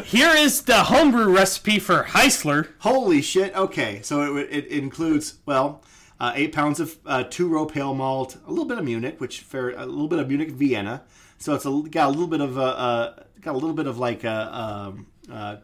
[0.05, 2.68] Here is the homebrew recipe for Heisler.
[2.80, 3.55] Holy shit!
[3.57, 5.82] Okay, so it, it includes well,
[6.25, 9.41] uh, eight pounds of uh, two row pale malt, a little bit of Munich, which
[9.41, 11.03] fair, a little bit of Munich Vienna.
[11.37, 13.99] So it's a, got a little bit of uh, uh, got a little bit of
[13.99, 15.57] like a um, uh,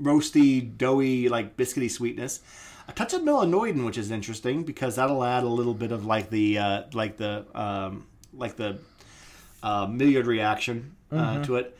[0.00, 2.40] roasty, doughy, like biscuity sweetness.
[2.86, 6.30] A touch of melanoidin, which is interesting because that'll add a little bit of like
[6.30, 8.78] the uh, like the um, like the
[9.64, 11.76] uh, Maillard reaction uh, to it,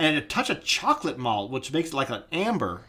[0.00, 2.80] and a touch of chocolate malt, which makes it like an amber.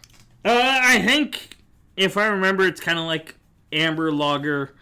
[0.44, 1.58] Uh, I think,
[1.96, 3.36] if I remember, it's kind of like
[3.72, 4.74] amber lager,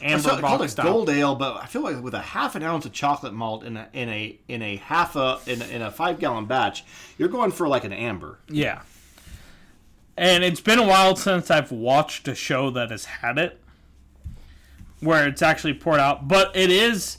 [0.00, 0.84] amber It's called a style.
[0.84, 3.76] gold ale, but I feel like with a half an ounce of chocolate malt in
[3.76, 6.84] a in a in a half a in a, in a five gallon batch,
[7.18, 8.38] you're going for like an amber.
[8.48, 8.82] Yeah.
[10.16, 13.58] And it's been a while since I've watched a show that has had it
[15.00, 17.18] where it's actually poured out, but it is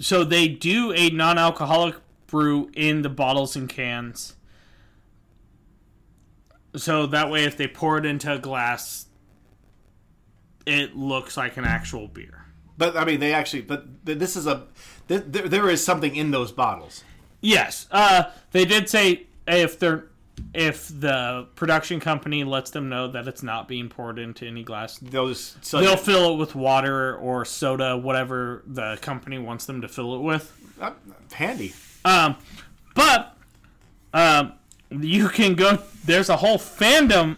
[0.00, 1.96] so they do a non-alcoholic
[2.26, 4.34] brew in the bottles and cans.
[6.76, 9.06] So that way if they pour it into a glass
[10.68, 12.44] it looks like an actual beer.
[12.76, 13.62] But I mean, they actually.
[13.62, 14.66] But this is a.
[15.08, 17.02] Th- there, there is something in those bottles.
[17.40, 20.06] Yes, uh, they did say if they're
[20.54, 24.98] if the production company lets them know that it's not being poured into any glass,
[24.98, 25.56] Those.
[25.62, 30.14] So they'll fill it with water or soda, whatever the company wants them to fill
[30.16, 30.52] it with.
[30.80, 30.92] uh,
[31.32, 31.74] handy.
[32.04, 32.36] Um,
[32.94, 33.36] but
[34.14, 34.52] um,
[34.90, 35.78] you can go.
[36.04, 37.36] There's a whole fandom.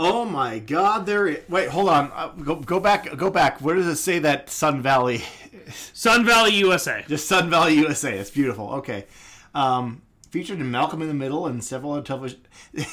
[0.00, 1.06] Oh my God!
[1.06, 1.28] There.
[1.28, 2.12] i- Wait, hold on.
[2.14, 3.16] Uh, go go back.
[3.16, 3.60] Go back.
[3.60, 5.22] Where does it say that Sun Valley?
[5.92, 7.04] Sun Valley, USA.
[7.08, 8.16] Just Sun Valley, USA.
[8.16, 8.70] It's beautiful.
[8.74, 9.06] Okay.
[9.54, 12.40] Um, featured in Malcolm in the Middle and several other television.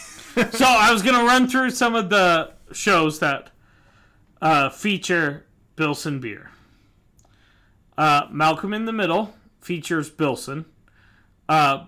[0.51, 3.51] So I was gonna run through some of the shows that
[4.41, 5.45] uh, feature
[5.77, 6.49] Bilson beer.
[7.97, 10.65] Uh, Malcolm in the Middle features Bilson.
[11.47, 11.85] Uh,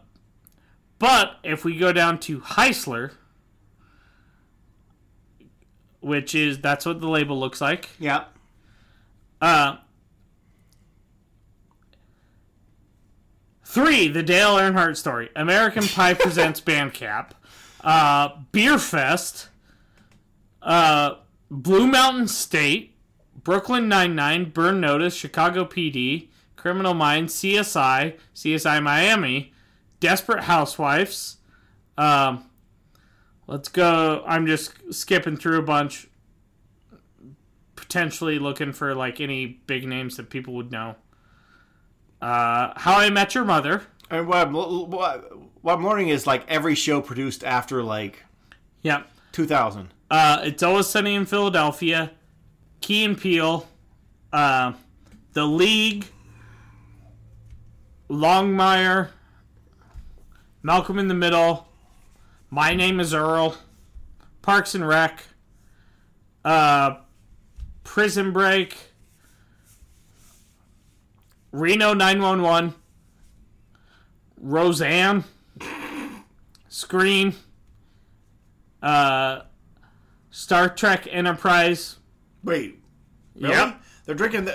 [0.97, 3.11] but if we go down to Heisler,
[6.07, 7.89] which is that's what the label looks like.
[7.99, 8.25] Yeah.
[9.41, 9.77] Uh,
[13.63, 15.29] three, the Dale Earnhardt story.
[15.35, 17.35] American Pie presents Band Camp.
[17.83, 19.47] Uh, Beerfest.
[20.61, 21.15] Uh,
[21.51, 22.95] Blue Mountain State.
[23.43, 24.49] Brooklyn Nine-Nine.
[24.49, 25.13] Burn Notice.
[25.13, 26.29] Chicago PD.
[26.55, 27.35] Criminal Minds.
[27.35, 28.17] CSI.
[28.33, 29.53] CSI Miami.
[29.99, 31.37] Desperate Housewives.
[31.97, 32.45] Um,
[33.47, 34.23] let's go.
[34.27, 36.07] I'm just skipping through a bunch
[37.75, 40.95] potentially looking for like any big names that people would know.
[42.21, 43.83] Uh, How I Met Your Mother.
[44.09, 45.31] And what I'm, what,
[45.65, 48.23] I'm learning is like every show produced after like
[48.81, 49.03] Yeah.
[49.31, 49.93] 2000.
[50.09, 52.11] Uh, it's Always Sunny in Philadelphia.
[52.81, 53.67] Key and Peele.
[54.33, 54.73] Uh,
[55.33, 56.07] the League.
[58.09, 59.09] Longmire.
[60.63, 61.66] Malcolm in the Middle.
[62.49, 63.57] My Name is Earl.
[64.41, 65.23] Parks and Rec.
[66.45, 66.97] Uh,
[67.83, 68.77] Prison Break.
[71.51, 72.73] Reno 911.
[74.39, 75.23] Roseanne.
[76.69, 77.33] Scream.
[78.81, 79.41] Uh,
[80.29, 81.97] Star Trek Enterprise.
[82.43, 82.79] Wait.
[83.35, 83.53] Really?
[83.55, 83.81] Yep.
[84.05, 84.45] They're drinking.
[84.45, 84.51] The,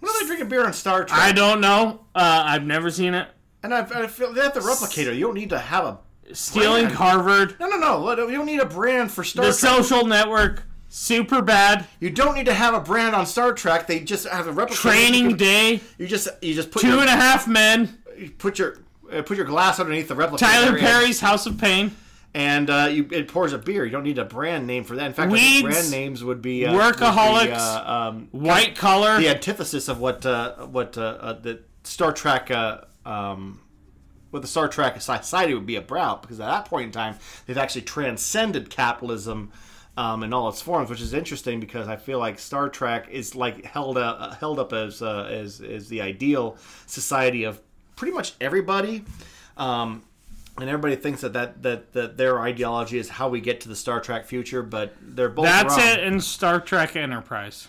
[0.00, 1.18] when are they drinking beer on Star Trek?
[1.18, 2.06] I don't know.
[2.14, 3.28] Uh, I've never seen it.
[3.62, 5.14] and I, I feel they have the replicator.
[5.14, 5.98] You don't need to have a.
[6.32, 6.96] Stealing Brand.
[6.96, 7.56] Harvard.
[7.60, 8.26] No, no, no.
[8.28, 9.74] You don't need a brand for Star Trek The Trek.
[9.84, 10.62] Social Network.
[10.88, 11.86] Super bad.
[11.98, 13.86] you don't need to have a brand on Star Trek.
[13.88, 14.74] They just have a replicator.
[14.74, 15.80] Training You, Day.
[15.98, 17.98] you just you just put Two your, and a Half Men.
[18.16, 18.78] you put your
[19.12, 20.44] uh, put your glass underneath the replica.
[20.44, 21.90] Tyler Perry's House of Pain.
[22.32, 23.84] and uh, you, it pours a beer.
[23.84, 25.06] You don't need a brand name for that.
[25.06, 25.62] In fact, Weeds.
[25.62, 27.40] brand names would be uh, Workaholics.
[27.40, 29.18] Would be, uh, um, White Collar.
[29.18, 33.60] the antithesis of what uh, what uh, uh, the Star Trek uh, um,
[34.34, 37.14] what the Star Trek society would be about because at that point in time
[37.46, 39.52] they've actually transcended capitalism
[39.96, 43.36] um, in all its forms, which is interesting because I feel like Star Trek is
[43.36, 46.56] like held uh, held up as uh, as as the ideal
[46.86, 47.60] society of
[47.94, 49.04] pretty much everybody.
[49.56, 50.02] Um,
[50.58, 53.74] and everybody thinks that, that, that, that their ideology is how we get to the
[53.74, 55.88] Star Trek future, but they're both That's wrong.
[55.88, 57.66] it in Star Trek Enterprise.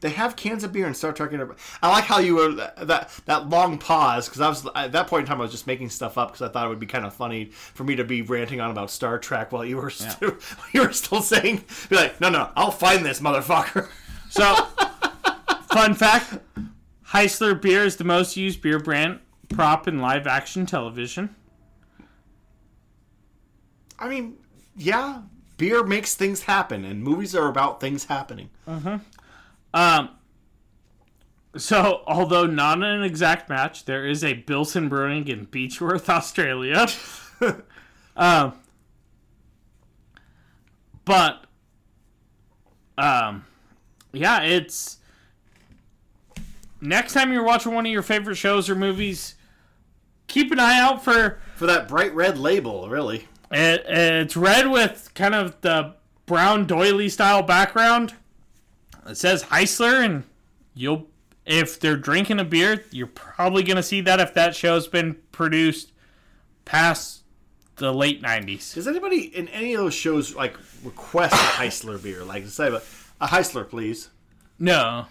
[0.00, 1.32] They have cans of beer in Star Trek.
[1.32, 1.58] Enterprise.
[1.82, 5.22] I like how you were that that long pause because I was at that point
[5.22, 7.04] in time I was just making stuff up because I thought it would be kind
[7.04, 10.36] of funny for me to be ranting on about Star Trek while you were still
[10.72, 13.88] you were still saying be like no no I'll find this motherfucker.
[14.30, 14.54] So,
[15.72, 16.34] fun fact
[17.08, 21.34] Heisler beer is the most used beer brand prop in live action television.
[23.98, 24.36] I mean
[24.76, 25.22] yeah
[25.56, 28.50] beer makes things happen and movies are about things happening.
[28.68, 28.96] Mm-hmm.
[29.78, 30.10] Um,
[31.56, 36.88] so, although not an exact match, there is a Bilson Brewing in Beechworth, Australia.
[38.16, 38.54] um,
[41.04, 41.44] but,
[42.98, 43.44] um,
[44.12, 44.98] yeah, it's
[46.80, 49.36] next time you're watching one of your favorite shows or movies,
[50.26, 53.28] keep an eye out for For that bright red label, really.
[53.52, 53.84] it.
[53.86, 55.94] It's red with kind of the
[56.26, 58.14] brown doily style background.
[59.08, 60.24] It says Heisler, and
[60.74, 61.06] you'll
[61.46, 65.92] if they're drinking a beer, you're probably gonna see that if that show's been produced
[66.64, 67.22] past
[67.76, 68.74] the late '90s.
[68.74, 70.54] Does anybody in any of those shows like
[70.84, 72.22] request a Heisler beer?
[72.24, 72.68] Like to say
[73.20, 74.10] a Heisler, please,
[74.58, 75.06] No,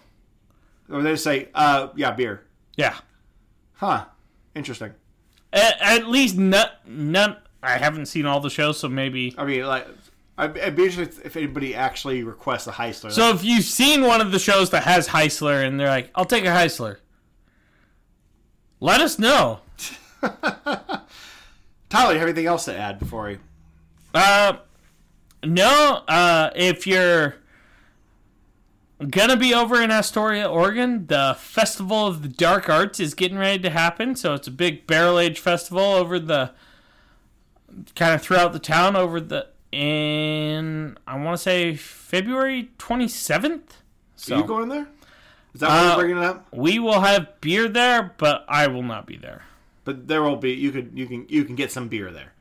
[0.89, 2.43] or they say, uh, yeah, beer.
[2.75, 2.97] yeah,
[3.73, 4.05] Huh.
[4.55, 4.93] Interesting.
[5.53, 6.69] at, at least none.
[6.85, 7.37] None.
[7.63, 9.33] I haven't seen all the shows, so maybe.
[9.37, 9.87] I mean, like,
[10.37, 13.11] I'd, I'd be interested if anybody actually requests a Heisler.
[13.11, 16.25] So if you've seen one of the shows that has Heisler, and they're like, "I'll
[16.25, 16.97] take a Heisler,"
[18.79, 19.61] let us know.
[21.89, 23.37] Tyler, you have anything else to add before we?
[24.13, 24.57] Uh,
[25.43, 26.03] no.
[26.07, 27.35] Uh, if you're
[29.09, 33.61] gonna be over in Astoria, Oregon, the Festival of the Dark Arts is getting ready
[33.63, 34.15] to happen.
[34.15, 36.51] So it's a big barrel age festival over the
[37.95, 43.77] kind of throughout the town over the in I want to say February twenty seventh.
[44.15, 44.87] So Are you going there?
[45.53, 46.47] Is that why Uh, you're bringing it up?
[46.51, 49.43] we will have beer there, but I will not be there.
[49.85, 50.51] But there will be.
[50.51, 50.91] You could.
[50.93, 51.25] You can.
[51.29, 52.33] You can get some beer there.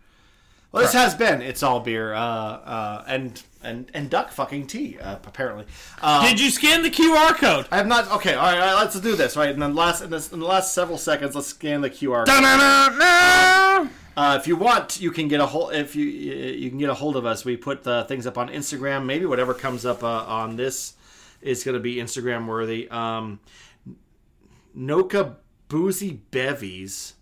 [0.73, 1.41] Well, this has been.
[1.43, 2.13] It's all beer.
[2.13, 4.99] Uh, uh, and and and duck fucking tea.
[5.01, 5.65] Uh, apparently.
[6.03, 7.67] Uh, Did you scan the QR code?
[7.71, 8.11] I have not.
[8.11, 8.35] Okay.
[8.35, 8.59] All right.
[8.59, 9.37] All right let's do this.
[9.37, 9.51] Right.
[9.51, 12.25] In the last in, this, in the last several seconds, let's scan the QR.
[12.27, 13.89] Da-na-na-na!
[14.17, 15.75] Uh, if you want, you can get a hold.
[15.75, 18.49] If you you can get a hold of us, we put the things up on
[18.49, 19.05] Instagram.
[19.05, 20.95] Maybe whatever comes up uh, on this
[21.43, 22.89] is going to be Instagram worthy.
[22.89, 23.41] Um,
[24.77, 25.37] Noka
[25.69, 27.15] Boozy Bevies.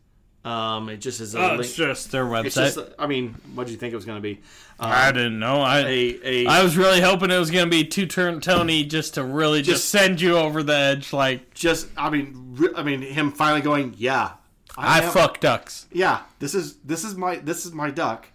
[0.44, 1.60] Um, it just is a Oh, link.
[1.62, 2.44] it's just their website.
[2.46, 2.78] It's just.
[2.98, 4.40] I mean, what do you think it was going to be?
[4.78, 5.62] Um, I didn't know.
[5.62, 9.14] I a a I was really hoping it was gonna be two turnt Tony just
[9.14, 11.12] to really just, Just- send you over the edge.
[11.12, 11.88] Like just.
[11.96, 13.94] I mean, re- I mean, him finally going.
[13.96, 14.32] Yeah,
[14.76, 15.86] I am- fuck ducks.
[15.92, 18.26] Yeah, this is this is my this is my duck,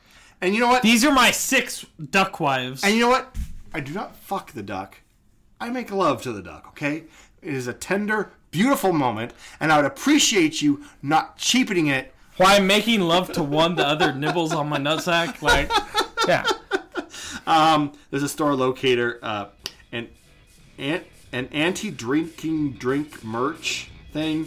[0.42, 0.84] and you know what?
[0.84, 2.84] These are my six duck wives.
[2.84, 3.36] And you know what?
[3.74, 4.98] I do not fuck the duck.
[5.60, 7.04] I make love to the duck, okay?
[7.42, 12.14] It is a tender, beautiful moment, and I would appreciate you not cheapening it.
[12.38, 15.42] Why I'm making love to one, the other nibbles on my nutsack.
[15.42, 15.70] Like,
[16.28, 16.46] yeah.
[17.48, 19.48] Um, there's a store locator, uh,
[19.92, 20.08] and
[20.78, 24.46] an, an anti-drinking drink merch thing.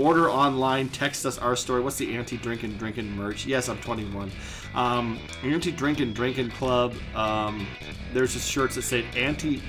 [0.00, 1.82] Order online, text us our story.
[1.82, 3.44] What's the anti-drinking drinking merch?
[3.44, 4.30] Yes, I'm 21.
[4.74, 6.94] Um, anti-drinking drinking club.
[7.14, 7.66] Um,
[8.14, 9.60] there's just shirts that say anti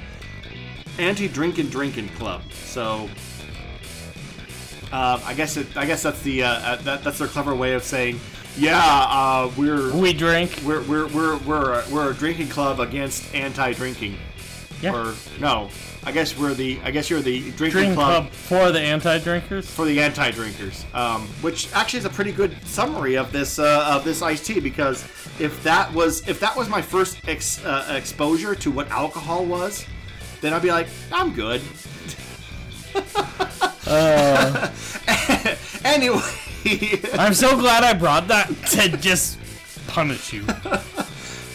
[0.98, 2.44] anti-drinking drinking club.
[2.54, 3.10] So
[4.94, 7.74] uh, I guess it, I guess that's the uh, uh, that, that's their clever way
[7.74, 8.18] of saying,
[8.58, 10.62] yeah, uh, we're We drink.
[10.66, 14.18] we're we're we're we're a, we're a drinking club against anti-drinking.
[14.82, 14.96] Yeah.
[14.96, 15.70] Or no,
[16.04, 19.70] I guess we're the I guess you're the drinking Drink club, club for the anti-drinkers.
[19.70, 20.86] for the anti-drinkers.
[20.94, 24.60] Um, which actually is a pretty good summary of this uh, of this iced tea
[24.60, 25.04] because
[25.40, 29.86] if that was if that was my first ex, uh, exposure to what alcohol was,
[30.42, 31.62] then I'd be like, I'm good.
[35.86, 36.22] anyway.
[37.14, 39.38] I'm so glad I brought that to just
[39.88, 40.46] punish you.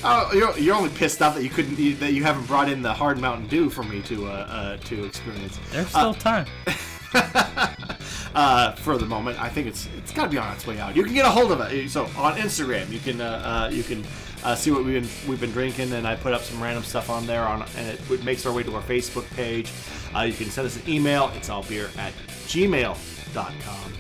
[0.09, 2.93] Oh, you're, you're only pissed off that you couldn't that you haven't brought in the
[2.93, 5.59] hard Mountain Dew for me to uh, uh, to experience.
[5.71, 6.47] There's still time.
[8.37, 10.95] Uh, for the moment, I think it's it's got to be on its way out.
[10.95, 11.89] You can get a hold of it.
[11.89, 14.05] So on Instagram, you can uh, uh, you can
[14.45, 17.09] uh, see what we've been we've been drinking, and I put up some random stuff
[17.09, 17.45] on there.
[17.45, 19.73] On and it, it makes our way to our Facebook page.
[20.15, 21.33] Uh, you can send us an email.
[21.35, 22.13] It's allbeer at
[22.47, 23.93] gmail.com.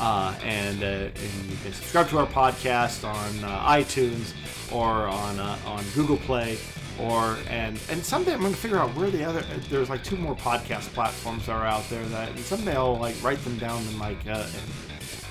[0.00, 1.14] Uh, and, uh, and
[1.50, 4.32] you can subscribe to our podcast on uh, iTunes
[4.72, 6.58] or on uh, on Google Play
[6.98, 10.34] or and and someday I'm gonna figure out where the other there's like two more
[10.36, 14.18] podcast platforms are out there that and someday I'll like write them down and like
[14.28, 14.46] uh,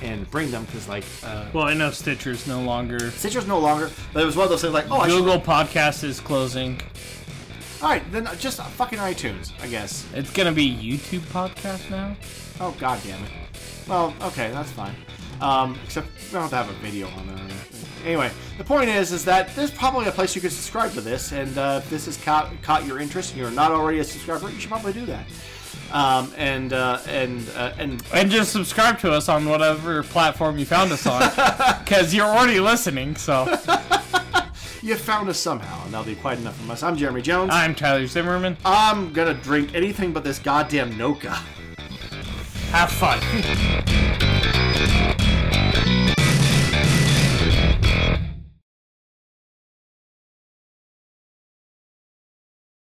[0.02, 3.12] and, and bring them because like uh, Well, I know Stitcher's no longer.
[3.12, 6.04] Stitcher's no longer but it was one of those things like oh I Google Podcast
[6.06, 6.80] is closing.
[7.82, 12.16] all right then just fucking iTunes I guess It's gonna be YouTube Podcast now.
[12.62, 13.32] oh god damn it
[13.88, 14.96] well okay that's fine
[15.42, 17.38] um, except we don't have to have a video on there
[18.06, 21.32] anyway the point is is that there's probably a place you could subscribe to this
[21.32, 24.50] and uh, if this has caught, caught your interest and you're not already a subscriber
[24.50, 25.26] you should probably do that
[25.92, 30.66] um, and uh, and uh, and And just subscribe to us on whatever platform you
[30.66, 31.22] found us on.
[31.84, 33.46] Because you're already listening, so.
[34.82, 37.74] you found us somehow and that'll be quite enough from us I'm Jeremy Jones I'm
[37.74, 38.58] Tyler Zimmerman.
[38.66, 41.40] I'm gonna drink anything but this goddamn Noka
[42.74, 43.20] Have fun.